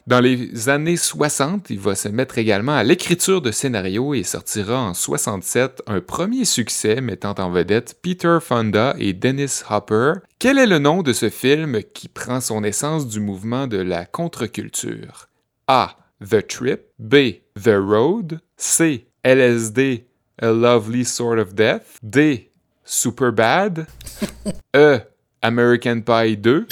[0.09, 4.81] Dans les années 60, il va se mettre également à l'écriture de scénarios et sortira
[4.81, 10.15] en 67 un premier succès mettant en vedette Peter Fonda et Dennis Hopper.
[10.41, 14.05] Quel est le nom de ce film qui prend son essence du mouvement de la
[14.05, 15.29] contre-culture?
[15.69, 15.97] A.
[16.21, 16.81] The Trip.
[16.99, 17.15] B.
[17.55, 18.41] The Road.
[18.57, 19.07] C.
[19.23, 20.07] LSD.
[20.41, 21.99] A Lovely Sort of Death.
[22.03, 22.51] D.
[22.85, 23.87] Superbad.
[24.75, 24.99] E.
[25.43, 26.67] American Pie 2.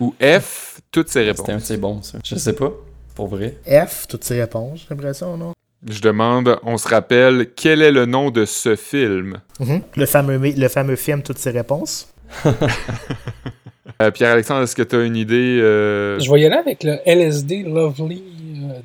[0.00, 0.65] Ou F.
[0.96, 1.64] Toutes ces C'était un réponses.
[1.64, 2.16] c'est bon, ça.
[2.24, 2.72] Je sais pas,
[3.14, 3.58] pour vrai.
[3.66, 5.52] F, toutes ces réponses, j'ai l'impression, non?
[5.86, 9.36] Je demande, on se rappelle, quel est le nom de ce film?
[9.60, 9.82] Mhm.
[9.94, 12.08] le, fameux, le fameux film, toutes ces réponses.
[14.02, 15.58] Euh, Pierre-Alexandre, est-ce que tu as une idée?
[15.62, 18.35] euh, Je vais y aller avec le LSD Lovely euh,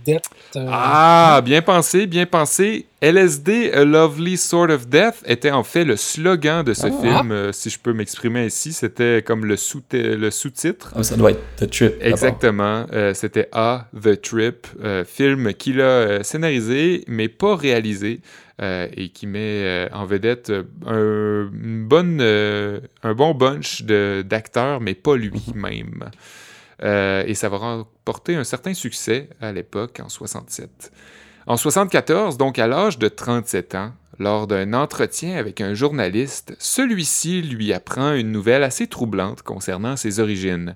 [0.06, 0.24] Death.
[0.56, 2.86] euh, Ah, bien pensé, bien pensé.
[3.02, 6.92] LSD, A Lovely Sort of Death était en fait le slogan de ce Ah.
[7.02, 8.74] film, euh, si je peux m'exprimer ainsi.
[8.74, 10.92] C'était comme le sous- le sous-titre.
[10.96, 11.94] Ah, ça doit être The Trip.
[12.02, 12.86] Exactement.
[12.94, 18.22] Euh, C'était A, The Trip, euh, film qu'il a scénarisé, mais pas réalisé,
[18.62, 23.82] euh, et qui met euh, en vedette euh, un, une bonne, euh, un bon bunch
[23.82, 26.12] de- d'acteurs, mais pas lui-même.
[26.84, 30.92] Euh, et ça va remporter un certain succès à l'époque, en 67.
[31.48, 37.42] En 74, donc à l'âge de 37 ans, lors d'un entretien avec un journaliste, celui-ci
[37.42, 40.76] lui apprend une nouvelle assez troublante concernant ses origines.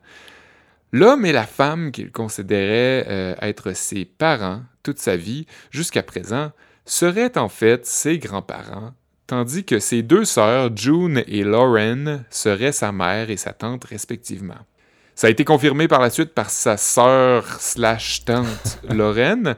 [0.91, 6.51] L'homme et la femme qu'il considérait euh, être ses parents toute sa vie jusqu'à présent
[6.85, 8.93] seraient en fait ses grands-parents,
[9.27, 14.65] tandis que ses deux sœurs, June et Lauren, seraient sa mère et sa tante respectivement.
[15.15, 19.55] Ça a été confirmé par la suite par sa sœur slash tante Lauren.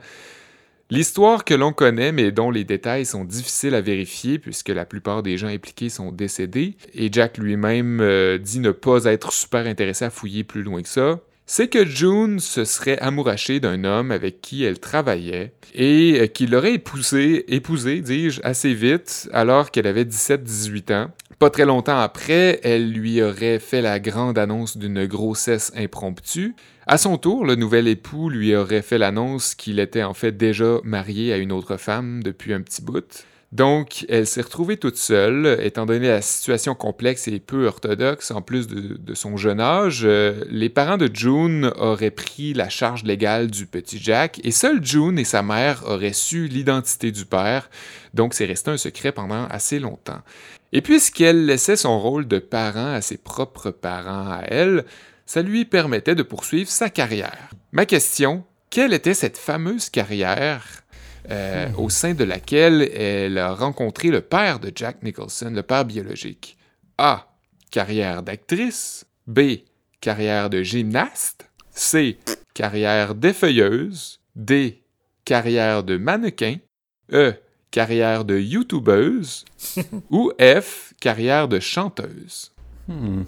[0.91, 5.23] L'histoire que l'on connaît, mais dont les détails sont difficiles à vérifier puisque la plupart
[5.23, 10.05] des gens impliqués sont décédés, et Jack lui-même euh, dit ne pas être super intéressé
[10.05, 14.41] à fouiller plus loin que ça, c'est que June se serait amourachée d'un homme avec
[14.41, 20.03] qui elle travaillait et euh, qui l'aurait épousé, épousé, dis-je, assez vite alors qu'elle avait
[20.03, 21.11] 17-18 ans.
[21.39, 26.53] Pas très longtemps après, elle lui aurait fait la grande annonce d'une grossesse impromptue.
[26.85, 30.79] À son tour, le nouvel époux lui aurait fait l'annonce qu'il était en fait déjà
[30.83, 33.25] marié à une autre femme depuis un petit bout.
[33.53, 38.41] Donc, elle s'est retrouvée toute seule, étant donné la situation complexe et peu orthodoxe, en
[38.41, 40.01] plus de, son jeune âge.
[40.03, 44.83] euh, les parents de June auraient pris la charge légale du petit Jack, et seul
[44.83, 47.69] June et sa mère auraient su l'identité du père,
[48.13, 50.21] donc c'est resté un secret pendant assez longtemps.
[50.73, 54.83] Et puisqu'elle laissait son rôle de parent à ses propres parents à elle,
[55.25, 57.49] ça lui permettait de poursuivre sa carrière.
[57.71, 60.83] Ma question, quelle était cette fameuse carrière?
[61.29, 65.85] Euh, au sein de laquelle elle a rencontré le père de Jack Nicholson, le père
[65.85, 66.57] biologique?
[66.97, 67.27] A.
[67.71, 69.05] Carrière d'actrice.
[69.27, 69.39] B.
[69.99, 71.49] Carrière de gymnaste.
[71.71, 72.17] C.
[72.53, 74.19] Carrière d'effeuilleuse.
[74.35, 74.81] D.
[75.25, 76.55] Carrière de mannequin.
[77.11, 77.33] E.
[77.71, 79.45] Carrière de youtubeuse.
[80.09, 80.93] ou F.
[80.99, 82.51] Carrière de chanteuse.
[82.87, 83.23] Hmm.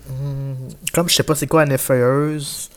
[0.94, 2.70] Comme je sais pas c'est quoi une effeuilleuse,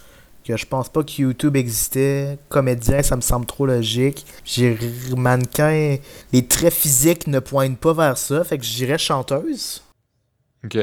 [0.45, 4.26] que je pense pas que YouTube existait, comédien, ça me semble trop logique.
[4.45, 4.78] J'ai
[5.16, 5.97] mannequin,
[6.32, 9.82] les traits physiques ne pointent pas vers ça, fait que je dirais chanteuse.
[10.64, 10.78] OK?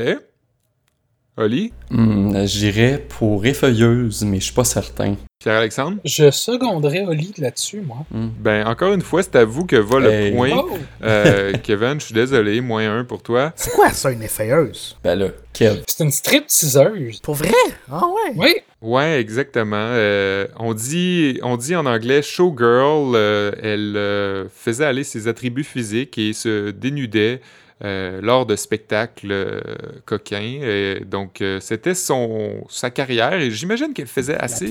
[1.39, 1.71] Oli?
[1.89, 5.15] Hmm, J'irais pour effeuilleuse, mais je suis pas certain.
[5.39, 5.97] Pierre-Alexandre?
[6.03, 8.05] Je seconderais Oli là-dessus, moi.
[8.11, 8.27] Hmm.
[8.39, 10.31] Ben, encore une fois, c'est à vous que va le Hey.
[10.35, 10.49] point.
[10.53, 10.77] Oh!
[11.03, 13.53] Euh, Kevin, je suis désolé, moins un pour toi.
[13.55, 14.97] C'est quoi ça, une effeuilleuse?
[15.03, 15.81] Ben là, Kev.
[15.87, 17.21] C'est une strip-teaseuse.
[17.21, 17.51] Pour vrai?
[17.89, 18.33] Ah ouais?
[18.35, 18.55] Oui.
[18.81, 19.75] Ouais, exactement.
[19.77, 23.13] Euh, on, dit, on dit en anglais showgirl.
[23.15, 27.41] euh, elle euh, faisait aller ses attributs physiques et se dénudait
[27.83, 29.61] euh, lors de spectacles euh,
[30.05, 30.59] coquins.
[30.61, 34.69] Et donc, euh, c'était son sa carrière et j'imagine qu'elle faisait assez.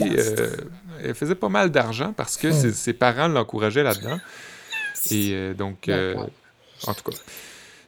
[1.03, 4.19] elle faisait pas mal d'argent parce que ses, ses parents l'encourageaient là-dedans.
[5.11, 7.17] Et donc, en tout cas.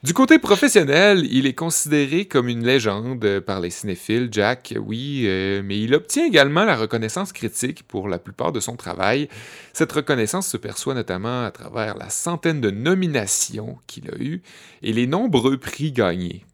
[0.03, 5.61] Du côté professionnel, il est considéré comme une légende par les cinéphiles, Jack, oui, euh,
[5.63, 9.29] mais il obtient également la reconnaissance critique pour la plupart de son travail.
[9.75, 14.41] Cette reconnaissance se perçoit notamment à travers la centaine de nominations qu'il a eues
[14.81, 16.47] et les nombreux prix gagnés.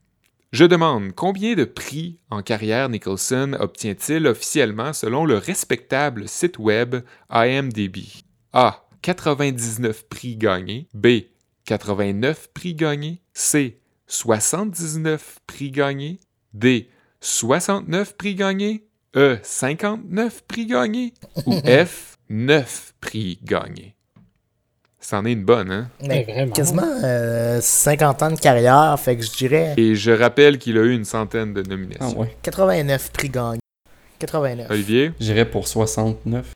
[0.51, 6.97] Je demande combien de prix en carrière Nicholson obtient-il officiellement selon le respectable site web
[7.31, 7.99] IMDb
[8.53, 8.83] A.
[9.03, 10.89] 99 prix gagnés.
[10.95, 11.07] B.
[11.67, 13.21] 89 prix gagnés.
[13.35, 13.79] C.
[14.07, 16.19] 79 prix gagnés.
[16.55, 16.89] D.
[17.21, 18.85] 69 prix gagnés.
[19.17, 19.39] E.
[19.43, 21.13] 59 prix gagnés.
[21.45, 22.17] Ou F.
[22.31, 23.95] 9 prix gagnés.
[25.01, 25.89] C'en est une bonne, hein?
[26.03, 26.53] Mais vraiment.
[26.53, 30.83] quasiment euh, 50 ans de carrière, fait que je dirais Et je rappelle qu'il a
[30.83, 32.19] eu une centaine de Ah nominations.
[32.21, 32.37] ouais.
[32.43, 33.61] 89 prix gagnés.
[34.19, 34.69] 89.
[34.71, 35.13] Olivier?
[35.21, 36.51] J'irais pour 69.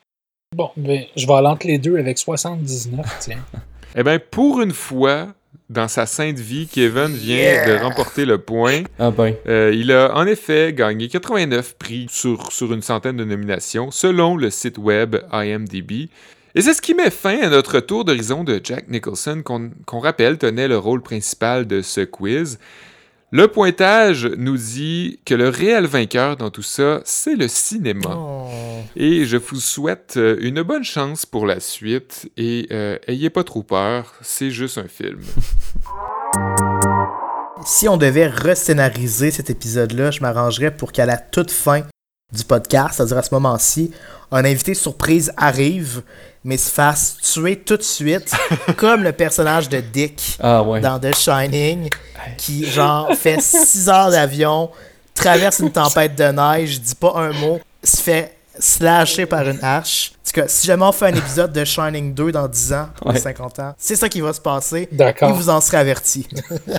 [0.57, 3.45] Bon, ben, je vais aller entre les deux avec 79, tiens.
[3.97, 5.28] Eh bien, pour une fois,
[5.68, 7.66] dans sa sainte vie, Kevin vient Yeah!
[7.78, 8.82] de remporter le point.
[8.99, 13.24] Ah ben, Euh, il a en effet gagné 89 prix sur, sur une centaine de
[13.24, 16.09] nominations, selon le site web IMDb.
[16.57, 20.01] Et c'est ce qui met fin à notre tour d'horizon de Jack Nicholson, qu'on qu'on
[20.01, 22.59] rappelle tenait le rôle principal de ce quiz.
[23.33, 28.16] Le pointage nous dit que le réel vainqueur dans tout ça, c'est le cinéma.
[28.18, 28.49] Oh.
[28.97, 33.45] Et je vous souhaite euh, une bonne chance pour la suite et euh, ayez pas
[33.45, 35.20] trop peur, c'est juste un film.
[37.64, 41.85] Si on devait rescénariser cet épisode-là, je m'arrangerais pour qu'à la toute fin
[42.33, 43.91] du podcast, c'est-à-dire à ce moment-ci,
[44.33, 46.03] un invité surprise arrive,
[46.45, 48.33] mais se fasse tuer tout de suite,
[48.76, 50.81] comme le personnage de Dick ah ouais.
[50.81, 51.89] dans The Shining,
[52.39, 54.70] qui, genre, fait 6 heures d'avion,
[55.14, 60.12] traverse une tempête de neige, dit pas un mot, se fait slasher par une hache.
[60.14, 62.89] En tout cas, si jamais on fait un épisode de Shining 2 dans 10 ans,
[63.05, 63.18] Ouais.
[63.18, 64.89] 50 ans, c'est ça qui va se passer.
[64.93, 65.33] Et D'accord.
[65.35, 66.28] vous en serez avertis.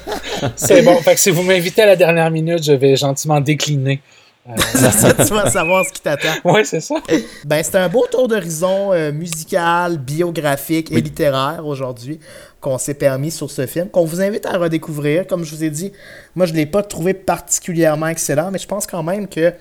[0.56, 0.96] C'est bon.
[1.02, 4.02] Fait que si vous m'invitez à la dernière minute, je vais gentiment décliner.
[4.50, 4.54] Euh,
[5.28, 6.34] tu vas savoir ce qui t'attend.
[6.46, 6.96] ouais, c'est ça.
[7.46, 12.20] Ben, c'était un beau tour d'horizon euh, musical, biographique et littéraire aujourd'hui
[12.60, 15.28] qu'on s'est permis sur ce film, qu'on vous invite à redécouvrir.
[15.28, 15.92] Comme je vous ai dit,
[16.36, 19.54] moi, je ne l'ai pas trouvé particulièrement excellent, mais je pense quand même que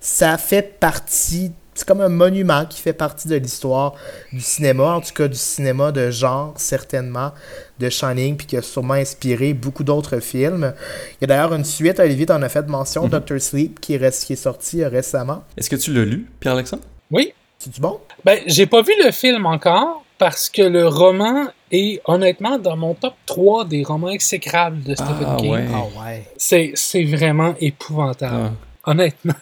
[0.00, 1.52] ça fait partie.
[1.76, 3.92] C'est comme un monument qui fait partie de l'histoire
[4.32, 7.32] du cinéma, en tout cas du cinéma de genre, certainement,
[7.78, 10.72] de Shining, puis qui a sûrement inspiré beaucoup d'autres films.
[11.12, 13.98] Il y a d'ailleurs une suite, Olivier, t'en as fait mention, Doctor Sleep, qui est,
[13.98, 15.44] rest- qui est sorti euh, récemment.
[15.56, 16.82] Est-ce que tu l'as lu, Pierre-Alexandre?
[17.10, 17.32] Oui.
[17.58, 18.00] C'est du bon?
[18.24, 22.94] Ben, j'ai pas vu le film encore parce que le roman est honnêtement dans mon
[22.94, 25.50] top 3 des romans exécrables de Stephen Ah King.
[25.52, 25.64] ouais.
[25.74, 26.26] Ah ouais.
[26.38, 28.50] C'est, c'est vraiment épouvantable.
[28.84, 28.90] Ah.
[28.90, 29.34] Honnêtement.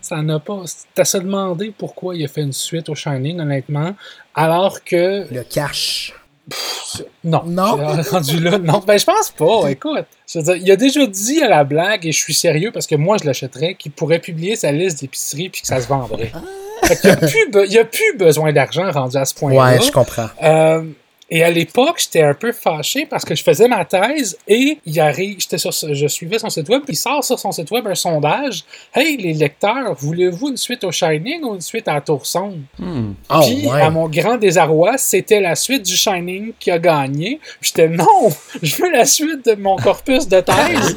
[0.00, 0.62] Ça n'a pas.
[0.94, 3.94] T'as se demander pourquoi il a fait une suite au Shining, honnêtement.
[4.34, 5.26] Alors que.
[5.32, 6.14] Le cash.
[7.24, 7.42] Non.
[7.44, 7.76] Non?
[8.10, 8.58] Rendu là.
[8.58, 8.82] Non.
[8.86, 9.70] Ben, je pense pas.
[9.70, 10.06] Écoute.
[10.26, 12.86] Je veux dire, il a déjà dit à la blague, et je suis sérieux parce
[12.86, 16.32] que moi, je l'achèterais, qu'il pourrait publier sa liste d'épicerie puis que ça se vendrait.
[16.84, 19.72] Fait qu'il y a a plus besoin d'argent rendu à ce point-là.
[19.72, 20.28] Ouais, je comprends.
[20.42, 20.82] Euh,
[21.30, 25.00] et à l'époque, j'étais un peu fâché parce que je faisais ma thèse et il
[25.00, 27.86] arrive, j'étais sur, je suivais son site web, puis il sort sur son site web
[27.86, 28.64] un sondage.
[28.94, 32.56] Hey, les lecteurs, voulez-vous une suite au Shining ou une suite à Tour Sombre?
[32.78, 33.12] Hmm.
[33.30, 33.80] Oh, Puis, ouais.
[33.82, 37.40] à mon grand désarroi, c'était la suite du Shining qui a gagné.
[37.60, 38.30] J'étais non,
[38.62, 40.96] je veux la suite de mon corpus de thèse.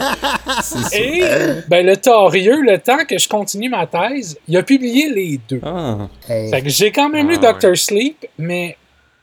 [0.94, 1.24] Et
[1.68, 5.62] ben, le torieux, le temps que je continue ma thèse, il a publié les deux.
[5.64, 6.08] Ah.
[6.30, 6.50] Hey.
[6.50, 8.78] Fait que j'ai quand même Ah, lu Doctor Sleep, mais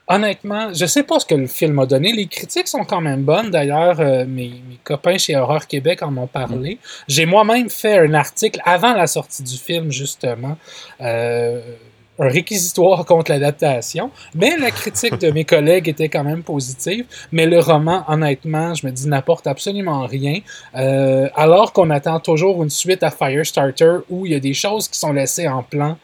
[0.09, 2.13] honnêtement, je sais pas ce que le film a donné.
[2.13, 3.51] Les critiques sont quand même bonnes.
[3.51, 6.79] D'ailleurs, euh, mes, mes copains chez Horreur Québec en ont parlé.
[7.07, 10.57] J'ai moi-même fait un article avant la sortie du film, justement.
[11.01, 11.61] euh,
[12.19, 17.07] un réquisitoire contre l'adaptation, mais la critique de mes collègues était quand même positive.
[17.33, 20.41] Mais le roman, honnêtement, je me dis, n'apporte absolument rien.
[20.75, 24.89] Euh, alors qu'on attend toujours une suite à Firestarter où il y a des choses
[24.89, 25.97] qui sont laissées en plan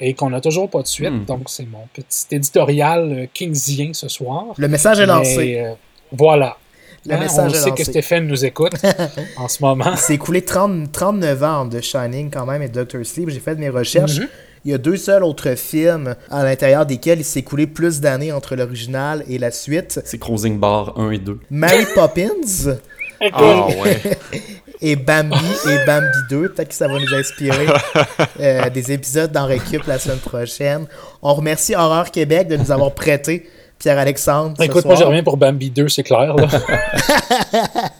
[0.00, 1.10] et qu'on n'a toujours pas de suite.
[1.10, 1.24] Hmm.
[1.26, 4.46] Donc, c'est mon petit éditorial euh, kingsien ce soir.
[4.56, 5.36] Le message est lancé.
[5.36, 5.72] Mais, euh,
[6.12, 6.56] voilà.
[7.06, 7.82] Le Hein, message on est sait lancé.
[7.82, 8.72] que Stéphane nous écoute
[9.38, 9.86] en ce moment.
[9.92, 13.30] Il s'est écoulé 30 39 ans de Shining quand même et Doctor Sleep.
[13.30, 14.18] J'ai fait de mes recherches.
[14.18, 14.28] Mhm.
[14.66, 18.32] Il y a deux seuls autres films à l'intérieur desquels il s'est écoulé plus d'années
[18.32, 20.00] entre l'original et la suite.
[20.04, 21.38] C'est Closing Bar 1 et 2.
[21.50, 22.76] Mary Poppins
[23.32, 24.00] Ah ouais.
[24.82, 25.36] et Bambi
[25.68, 26.48] et Bambi 2.
[26.50, 27.66] Peut-être que ça va nous inspirer
[28.40, 30.86] euh, des épisodes dans Récup la semaine prochaine.
[31.22, 34.54] On remercie Horreur Québec de nous avoir prêté Pierre-Alexandre.
[34.58, 36.34] ce Écoute, moi, je reviens pour Bambi 2, c'est clair.
[36.36, 36.46] là.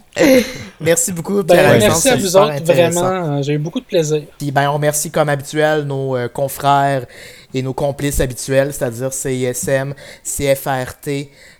[0.80, 1.92] Merci beaucoup, Ben, Pierre-Alexandre.
[1.94, 3.36] merci à vous autres, vraiment.
[3.38, 4.22] euh, J'ai eu beaucoup de plaisir.
[4.38, 7.06] Puis ben, on remercie comme habituel nos euh, confrères
[7.54, 9.94] et nos complices habituels, c'est-à-dire CISM,
[10.24, 11.08] CFRT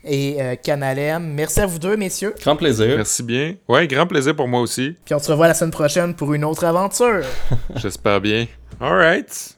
[0.04, 1.32] et euh, Canalem.
[1.34, 2.34] Merci à vous deux, messieurs.
[2.40, 2.96] Grand plaisir.
[2.96, 3.54] Merci bien.
[3.68, 4.96] Ouais, grand plaisir pour moi aussi.
[5.04, 7.24] Puis on se revoit la semaine prochaine pour une autre aventure.
[7.76, 8.46] J'espère bien.
[8.80, 9.48] All right.